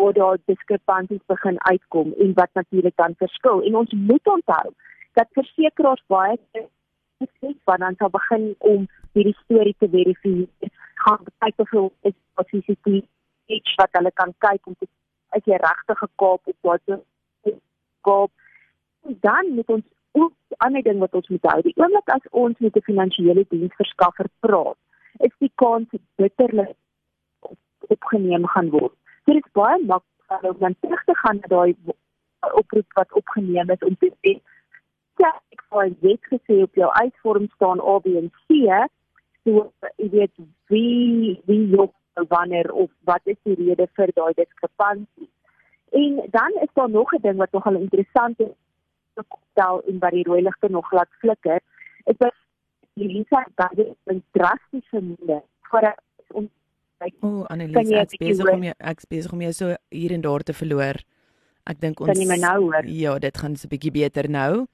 waar 0.00 0.12
daar 0.12 0.38
diskrepansies 0.50 1.22
begin 1.30 1.60
uitkom 1.70 2.12
en 2.18 2.32
wat 2.34 2.50
natuurlik 2.52 2.96
dan 2.96 3.14
verskil. 3.18 3.62
En 3.62 3.76
ons 3.76 3.92
moet 3.92 4.26
onthou 4.26 4.72
dat 5.12 5.30
versekerings 5.38 6.02
baie 6.06 6.38
spesifiek 6.48 7.58
van 7.64 7.84
dan 7.86 7.98
sal 7.98 8.10
begin 8.10 8.54
om 8.58 8.88
hierdie 9.12 9.36
storie 9.44 9.76
te 9.78 9.88
verifieer. 9.88 10.72
Gaan 11.06 11.26
kyk 11.38 11.62
of 11.62 11.70
hulle 11.70 11.90
is 12.10 12.16
CCTV 12.50 13.04
iets 13.46 13.74
wat 13.80 13.92
hulle 13.92 14.10
kan 14.12 14.34
kyk 14.38 14.66
om 14.66 14.76
te 14.78 14.88
as 15.36 15.42
jy 15.50 15.58
regtig 15.60 15.98
gekaap 15.98 16.52
of 16.52 16.56
wat 16.68 16.82
gekaap 17.44 18.30
dan 19.26 19.50
moet 19.54 19.72
ons 19.76 19.84
ook 20.14 20.32
'n 20.50 20.64
ander 20.66 20.82
ding 20.82 20.98
wat 20.98 21.14
ons 21.14 21.28
moet 21.28 21.50
hou, 21.50 21.60
die 21.62 21.76
oomblik 21.76 22.08
as 22.16 22.26
ons 22.30 22.58
met 22.58 22.76
'n 22.76 22.88
finansiële 22.90 23.44
diensverskaffer 23.48 24.28
praat, 24.40 24.78
is 25.18 25.34
die 25.38 25.52
kans 25.54 25.88
bitterlik 26.16 26.76
opgeneem 27.88 28.46
gaan 28.46 28.70
word. 28.70 28.94
Dit 29.24 29.36
is 29.36 29.52
baie 29.52 29.78
maklik 29.84 30.50
om 30.50 30.58
dan 30.58 30.74
terug 30.80 31.04
te 31.04 31.14
gaan 31.14 31.38
na 31.40 31.48
daai 31.56 31.76
oproep 32.52 32.92
wat 32.92 33.12
opgeneem 33.12 33.70
is 33.70 33.86
om 33.88 33.96
te 33.96 34.10
sê 34.22 34.40
ja, 35.22 35.30
ek 35.54 35.62
het 35.70 36.02
net 36.02 36.30
gesê 36.30 36.62
op 36.62 36.74
jou 36.74 36.90
uitvorm 36.90 37.46
staan 37.54 37.80
A 37.80 37.98
B 38.02 38.16
en 38.20 38.30
C, 38.46 38.88
so 39.44 39.70
jy 39.96 40.08
weet 40.10 40.34
wie 40.72 41.40
wie 41.46 41.68
jou 41.74 41.88
wanneer 42.28 42.72
of 42.72 42.90
wat 43.04 43.22
is 43.24 43.38
die 43.42 43.56
rede 43.60 43.86
vir 43.98 44.12
daai 44.14 44.32
diskrepansie. 44.34 45.28
En 45.94 46.22
dan 46.34 46.52
is 46.62 46.72
daar 46.74 46.90
nog 46.90 47.12
'n 47.14 47.22
ding 47.22 47.38
wat 47.38 47.52
nogal 47.52 47.74
interessant 47.74 48.40
is 48.40 48.54
stel 49.22 49.82
en 49.88 49.98
wat 49.98 50.10
die 50.10 50.24
rooi 50.24 50.42
ligte 50.42 50.68
nog 50.68 50.92
laat 50.92 51.10
flikker, 51.20 51.60
is 52.04 52.16
dat 52.18 52.34
die 52.94 53.08
Lisa 53.08 53.44
baie 53.54 53.94
'n 54.10 54.22
drastiese 54.32 55.00
minder 55.00 55.42
vir 55.70 55.94
ons 56.32 56.50
O, 57.20 57.28
oh, 57.28 57.46
Annelies, 57.50 57.90
ek 57.90 58.16
besig 58.18 58.48
om 58.48 58.62
jy 58.62 58.72
ek 58.78 59.00
besig 59.10 59.32
om 59.32 59.40
jy 59.40 59.52
so 59.52 59.76
hier 59.90 60.12
en 60.12 60.22
daar 60.24 60.40
te 60.40 60.54
verloor. 60.56 60.96
Ek 61.66 61.80
dink 61.80 62.00
ons 62.00 62.08
Kan 62.08 62.20
jy 62.20 62.28
my 62.28 62.38
nou 62.40 62.60
hoor? 62.62 62.86
Ja, 62.86 63.18
dit 63.18 63.36
gaan 63.36 63.56
so 63.56 63.66
'n 63.66 63.72
bietjie 63.74 63.92
beter 63.92 64.30
nou. 64.30 64.66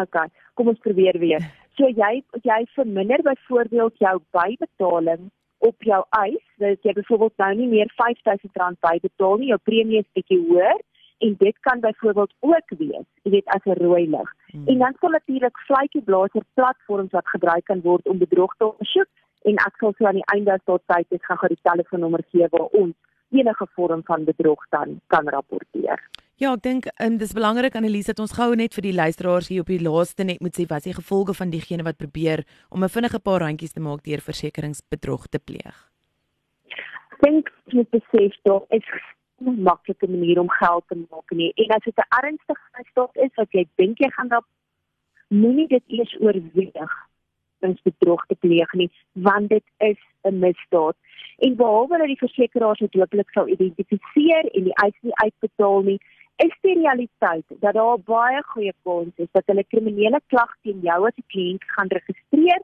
Okay, 0.00 0.28
kom 0.54 0.68
ons 0.68 0.78
probeer 0.78 1.18
weer. 1.18 1.42
So 1.76 1.88
jy 1.88 2.22
jy 2.42 2.60
verminder 2.74 3.22
byvoorbeeld 3.22 3.98
jou 3.98 4.16
bybetaling 4.32 5.30
op 5.58 5.76
jou 5.82 6.02
eis, 6.10 6.44
dat 6.58 6.82
jy 6.82 6.92
byvoorbeeld 6.92 7.36
nou 7.36 7.54
nie 7.54 7.68
meer 7.68 7.88
R5000 7.92 8.80
bybetaal 8.80 9.36
nie, 9.38 9.48
jou 9.48 9.58
premie 9.58 9.98
is 9.98 10.14
bietjie 10.14 10.40
hoër 10.48 10.80
en 11.26 11.34
dit 11.38 11.56
kan 11.60 11.80
byvoorbeeld 11.80 12.32
ook 12.40 12.68
wees, 12.78 13.06
jy 13.22 13.30
weet 13.30 13.52
as 13.54 13.64
'n 13.64 13.82
rooi 13.82 14.04
lig. 14.10 14.30
Hmm. 14.52 14.66
En 14.66 14.78
dan 14.78 14.94
sal 15.00 15.10
natuurlik 15.10 15.58
vletjie 15.58 16.02
blazer 16.02 16.44
platforms 16.54 17.10
wat 17.10 17.28
gebruik 17.28 17.64
kan 17.64 17.80
word 17.80 18.08
om 18.08 18.18
bedrog 18.18 18.54
te 18.56 18.64
ondersoek 18.72 19.10
en 19.42 19.54
ek 19.66 19.74
sal 19.78 19.92
so 19.96 20.06
aan 20.06 20.20
die 20.20 20.32
einde 20.34 20.60
tot 20.64 20.82
tyd 20.86 21.06
net 21.10 21.24
gaan 21.24 21.36
gou 21.36 21.48
die 21.48 21.68
telefoonnommer 21.70 22.24
gee 22.30 22.46
waar 22.50 22.68
ons 22.82 22.94
enige 23.30 23.66
vorm 23.74 24.02
van 24.04 24.24
bedrog 24.24 24.66
dan 24.68 25.00
kan 25.06 25.28
rapporteer. 25.28 26.08
Ja, 26.40 26.54
ek 26.56 26.62
dink 26.64 26.86
um, 27.04 27.18
dis 27.20 27.34
belangrik 27.36 27.74
Annelies 27.76 28.08
dat 28.08 28.18
ons 28.18 28.32
gou 28.32 28.54
net 28.56 28.74
vir 28.74 28.82
die 28.82 28.96
luisteraars 28.96 29.50
hier 29.52 29.60
op 29.60 29.68
die 29.68 29.82
laaste 29.82 30.24
net 30.24 30.40
moet 30.40 30.56
sê 30.56 30.64
wat 30.70 30.86
is 30.86 30.90
die 30.90 30.96
gevolge 30.96 31.34
van 31.36 31.50
diegene 31.52 31.84
wat 31.84 32.00
probeer 32.00 32.44
om 32.70 32.84
'n 32.84 32.88
vinnige 32.88 33.20
paar 33.20 33.40
randjies 33.40 33.72
te 33.72 33.80
maak 33.80 34.02
deur 34.04 34.20
versekeringsbedrog 34.20 35.26
te 35.28 35.38
pleeg. 35.38 35.76
Ek 37.12 37.20
dink 37.20 37.50
dit 37.66 37.90
besef 37.90 38.32
dat 38.42 38.64
is 38.70 38.88
maklike 39.40 40.08
manier 40.08 40.40
om 40.40 40.50
geld 40.50 40.84
te 40.88 40.96
maak 41.10 41.30
nie. 41.30 41.52
En 41.54 41.76
as 41.76 41.84
dit 41.84 41.96
'n 41.96 42.24
ernstige 42.24 42.66
misdaad 42.78 43.16
is 43.16 43.34
wat 43.34 43.50
jy 43.50 43.66
dink 43.74 43.98
jy 43.98 44.10
gaan 44.10 44.28
daar 44.28 44.46
moenie 45.28 45.68
dit 45.68 45.82
eers 45.86 46.16
oorweeg 46.20 47.08
om 47.60 47.76
bedrog 47.82 48.26
te 48.26 48.34
pleeg 48.34 48.72
nie, 48.72 48.90
want 49.12 49.48
dit 49.48 49.64
is 49.78 49.98
'n 50.22 50.38
misdaad. 50.38 50.96
En 51.38 51.56
behalwe 51.56 51.98
dat 51.98 52.06
die 52.06 52.18
versekeraars 52.18 52.78
dit 52.78 52.94
hopelik 52.94 53.30
sou 53.30 53.48
identifiseer 53.48 54.44
en 54.44 54.64
die 54.64 54.74
eis 54.74 54.96
nie 55.00 55.14
uitbetaal 55.14 55.82
nie, 55.82 56.00
is 56.36 56.56
die 56.60 56.74
realiteit 56.78 57.44
dat 57.48 57.74
daar 57.74 57.98
baie 58.04 58.42
goeie 58.42 58.74
kans 58.82 59.12
is 59.16 59.28
dat 59.32 59.46
hulle 59.46 59.64
kriminele 59.64 60.20
klag 60.26 60.52
teen 60.62 60.80
jou 60.88 61.06
as 61.06 61.16
'n 61.16 61.30
kliënt 61.32 61.64
gaan 61.74 61.88
registreer 61.88 62.62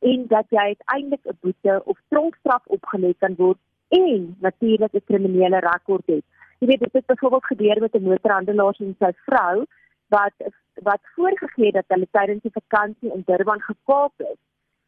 en 0.00 0.26
dat 0.26 0.46
jy 0.48 0.64
uiteindelik 0.72 1.24
'n 1.24 1.38
boete 1.40 1.82
of 1.84 1.98
tronkstraf 2.08 2.64
opgelê 2.76 3.12
kan 3.18 3.34
word 3.36 3.58
en 3.90 4.36
natuurlik 4.40 4.92
'n 4.92 5.08
kriminele 5.10 5.58
rekord 5.58 6.06
het. 6.06 6.24
Jy 6.58 6.66
weet 6.66 6.80
dit 6.80 6.92
het 6.92 7.06
byvoorbeeld 7.06 7.46
gebeur 7.52 7.80
met 7.80 7.94
'n 7.94 8.02
motorhandelaar 8.02 8.76
en 8.78 8.96
sy 8.98 9.12
vrou 9.26 9.64
wat 10.08 10.34
wat 10.74 11.00
voorgegee 11.14 11.66
het 11.66 11.74
dat 11.74 11.88
hulle 11.88 12.08
tydens 12.10 12.42
die 12.42 12.58
vakansie 12.60 13.12
in 13.14 13.22
Durban 13.26 13.60
gekaap 13.60 14.12
is 14.16 14.38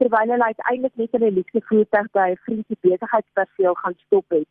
terwyl 0.02 0.32
hulle 0.35 0.44
uiteindelik 0.44 0.97
net 0.97 1.12
in 1.16 1.25
'n 1.26 1.35
luxe 1.38 1.61
voertuig 1.68 2.09
by 2.11 2.28
'n 2.30 2.42
vriend 2.44 2.64
se 2.68 2.76
besigheidsperseel 2.80 3.75
gaan 3.75 3.97
stop 4.04 4.25
het. 4.28 4.49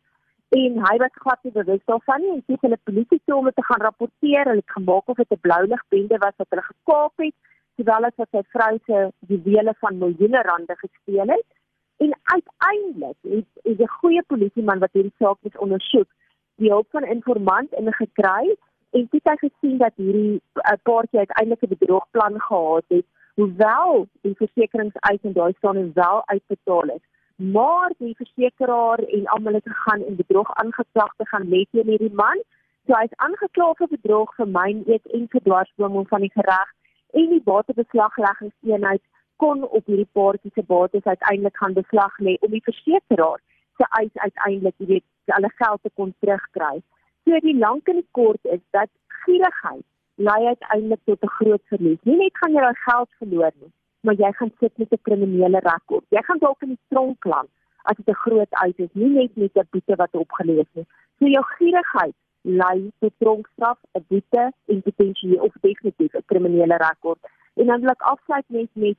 En 0.60 0.72
hy 0.86 0.96
was 1.02 1.20
glad 1.22 1.38
nie 1.42 1.52
bewus 1.52 1.84
daarvan 1.84 2.20
nie 2.20 2.32
en 2.32 2.42
het 2.46 2.60
hulle 2.60 2.78
polisie 2.88 3.20
toe 3.24 3.36
om 3.36 3.50
te 3.54 3.64
gaan 3.68 3.80
rapporteer. 3.86 4.44
Hulle 4.44 4.62
het 4.64 4.76
gemaak 4.78 5.08
of 5.08 5.16
dit 5.16 5.30
'n 5.30 5.44
blou 5.46 5.66
lig 5.66 5.82
bende 5.88 6.18
was 6.18 6.36
wat 6.36 6.50
hulle 6.50 6.66
gekaap 6.72 7.12
het, 7.16 7.34
terwyl 7.76 8.04
hy 8.04 8.12
sy 8.16 8.42
vrou 8.54 8.78
se 8.86 9.12
juwele 9.28 9.74
van 9.80 9.98
miljoene 9.98 10.42
rande 10.42 10.76
gesteel 10.84 11.28
het. 11.36 11.48
En 11.96 12.18
uiteindelik 12.22 13.16
het, 13.20 13.46
het 13.62 13.78
die 13.78 13.88
goeie 13.88 14.22
polisieman 14.22 14.78
wat 14.78 14.92
hierdie 14.92 15.14
saak 15.18 15.38
moet 15.40 15.58
ondersoek, 15.58 16.08
die 16.56 16.70
hulp 16.70 16.86
van 16.90 17.02
'n 17.02 17.14
informant 17.16 17.72
ingekry 17.72 18.56
en 18.90 19.06
dit 19.10 19.20
het 19.24 19.38
gesien 19.38 19.78
dat 19.78 19.92
hierdie 19.96 20.40
uh, 20.54 20.72
paartjie 20.82 21.18
uiteindelik 21.18 21.62
'n 21.62 21.74
bedrogplan 21.74 22.40
gehad 22.40 22.84
het, 22.88 23.06
hoewel 23.34 24.06
die 24.20 24.34
versekeringseis 24.36 25.22
en 25.22 25.32
daai 25.32 25.52
staan 25.56 25.92
wel 25.92 26.22
uitbetaal 26.24 26.88
is. 26.96 27.04
Maar 27.36 27.92
die 27.98 28.16
versekeraar 28.16 28.98
en 28.98 29.26
almal 29.26 29.52
het 29.52 29.68
gegaan 29.68 30.04
en 30.04 30.16
bedrog 30.16 30.54
aangeklag 30.54 31.14
te 31.16 31.26
gaan 31.26 31.48
met 31.48 31.68
hierdie 31.70 32.14
man. 32.14 32.42
So 32.86 32.94
hy 32.98 33.04
is 33.04 33.16
aangekla 33.16 33.74
vir 33.78 33.88
bedrog 33.88 34.34
vir 34.34 34.48
myn 34.48 34.82
eet 34.86 35.06
en 35.16 35.26
vir 35.30 35.42
dwarsboom 35.42 36.06
van 36.06 36.20
die 36.20 36.32
gereg 36.34 36.70
en 37.12 37.28
die 37.28 37.42
batebeslagleggingseenheid 37.44 39.02
kon 39.42 39.64
op 39.68 39.86
hierdie 39.90 40.08
paartjie 40.18 40.50
se 40.54 40.62
bates 40.72 41.04
uiteindelik 41.04 41.56
gaan 41.60 41.74
beslag 41.78 42.18
lê 42.26 42.36
om 42.46 42.50
die 42.54 42.66
versekeraar 42.68 43.40
se 43.78 43.86
eis 44.00 44.14
uiteindelik, 44.24 44.74
jy 44.78 44.86
weet, 44.94 45.06
alle 45.36 45.50
geld 45.60 45.82
te 45.82 45.90
kon 45.98 46.12
terugkry. 46.20 46.82
So 47.24 47.40
die 47.46 47.56
lank 47.58 47.88
en 47.90 47.98
die 48.00 48.10
kort 48.18 48.52
is 48.56 48.62
dat 48.76 48.90
gierigheid 49.24 49.84
lei 50.28 50.40
uiteindelik 50.46 51.00
tot 51.10 51.24
'n 51.24 51.34
groot 51.38 51.62
verlies. 51.72 51.98
Nie 52.02 52.16
net 52.16 52.38
gaan 52.38 52.54
jy 52.54 52.62
daai 52.66 52.82
geld 52.86 53.10
verloor 53.18 53.52
nie, 53.60 53.72
maar 54.00 54.14
jy 54.14 54.32
gaan 54.38 54.52
sit 54.60 54.78
met 54.78 54.92
'n 54.92 55.04
kriminele 55.08 55.60
rekord. 55.70 56.04
Jy 56.08 56.22
gaan 56.22 56.38
dalk 56.38 56.62
in 56.62 56.74
die 56.74 56.84
tronk 56.88 57.24
land 57.24 57.50
as 57.82 57.96
dit 57.96 58.08
'n 58.08 58.22
groot 58.24 58.52
eis 58.64 58.76
is, 58.76 58.92
nie 58.92 59.12
net 59.20 59.36
met 59.36 59.56
'n 59.56 59.68
boete 59.70 59.96
wat 59.96 60.14
opgelees 60.14 60.70
is. 60.74 60.86
So 61.18 61.26
jou 61.26 61.44
gierigheid 61.58 62.14
lei 62.42 62.90
tot 63.00 63.12
tronkstraf, 63.18 63.78
'n 63.94 64.04
boete 64.08 64.52
en 64.66 64.82
potensieel 64.82 65.42
of 65.42 65.54
definitief 65.60 66.14
'n 66.14 66.24
kriminele 66.26 66.76
rekord. 66.76 67.20
En 67.54 67.66
dan 67.66 67.80
wil 67.80 67.90
ek 67.90 68.02
afsluit 68.02 68.48
net 68.48 68.70
met 68.72 68.96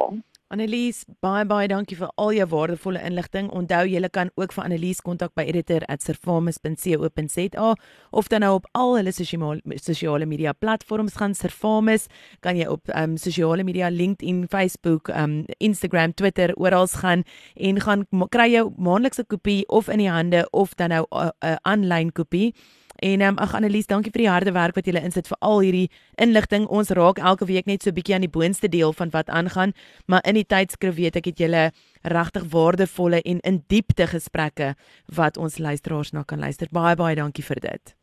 Annelies, 0.54 1.00
baie 1.26 1.48
baie 1.50 1.66
dankie 1.66 1.96
vir 1.98 2.12
al 2.22 2.36
jou 2.38 2.46
waardevolle 2.52 3.00
inligting. 3.02 3.48
Onthou 3.58 3.90
jy 3.90 3.98
kan 4.14 4.30
ook 4.38 4.54
vir 4.54 4.64
Annelies 4.64 5.02
kontak 5.02 5.34
by 5.34 5.42
editor@servamus.co.za 5.50 7.74
of 8.12 8.28
dan 8.28 8.42
nou 8.42 8.54
op 8.60 8.68
al 8.74 8.98
hulle 8.98 9.12
sosiale 9.12 10.26
media 10.26 10.54
platforms 10.54 11.14
gaan 11.16 11.34
Servamus, 11.34 12.08
kan 12.42 12.58
jy 12.58 12.68
op 12.68 12.90
um 12.96 13.18
sosiale 13.18 13.64
media 13.64 13.90
LinkedIn, 13.90 14.48
Facebook, 14.48 15.10
um 15.10 15.46
Instagram, 15.58 16.14
Twitter 16.14 16.54
oral 16.56 16.88
gaan 16.88 17.24
en 17.56 17.82
gaan 17.82 18.08
kry 18.30 18.52
jou 18.52 18.74
maandelikse 18.78 19.24
kopie 19.26 19.68
of 19.68 19.90
in 19.90 19.98
die 19.98 20.10
hande 20.10 20.50
of 20.52 20.76
dan 20.76 20.90
nou 20.90 21.06
'n 21.10 21.18
uh, 21.18 21.30
uh, 21.44 21.56
aanlyn 21.64 22.12
kopie. 22.12 22.54
En 22.96 23.22
ehm 23.22 23.30
um, 23.30 23.38
ag 23.38 23.56
Annelies, 23.56 23.88
dankie 23.88 24.12
vir 24.12 24.22
die 24.22 24.30
harde 24.30 24.52
werk 24.52 24.76
wat 24.76 24.86
jy 24.86 24.94
insit 25.02 25.28
vir 25.28 25.38
al 25.42 25.60
hierdie 25.60 25.90
inligting. 26.22 26.68
Ons 26.68 26.90
raak 26.94 27.18
elke 27.18 27.46
week 27.46 27.66
net 27.66 27.84
so 27.84 27.92
bietjie 27.92 28.16
aan 28.16 28.26
die 28.26 28.32
boonste 28.32 28.70
deel 28.70 28.94
van 28.94 29.10
wat 29.10 29.30
aangaan, 29.30 29.74
maar 30.06 30.22
in 30.24 30.36
die 30.36 30.46
tydskrif 30.46 30.96
weet 30.96 31.16
ek 31.16 31.26
het 31.26 31.40
julle 31.40 31.72
regtig 32.04 32.46
waardevolle 32.54 33.22
en 33.22 33.40
in 33.40 33.64
diepte 33.68 34.08
gesprekke 34.08 34.76
wat 35.16 35.38
ons 35.38 35.58
luisteraars 35.58 36.14
na 36.14 36.24
kan 36.24 36.40
luister. 36.40 36.68
Baie 36.72 36.96
baie 36.96 37.16
dankie 37.16 37.44
vir 37.44 37.60
dit. 37.60 37.96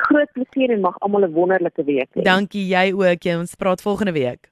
Groot 0.00 0.32
plesier 0.32 0.72
en 0.72 0.80
mag 0.80 0.96
almal 1.00 1.24
'n 1.24 1.32
wonderlike 1.32 1.84
week 1.84 2.08
hê. 2.14 2.22
Dankie 2.22 2.66
jy 2.66 2.92
ook. 2.92 3.22
Jy 3.22 3.36
ons 3.36 3.54
praat 3.54 3.82
volgende 3.82 4.12
week. 4.12 4.50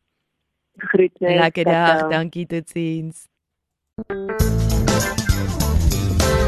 Groetnis. 0.77 1.41
Lekker 1.41 1.65
dag. 1.65 2.09
Dankie 2.09 2.47
totsiens. 2.47 3.29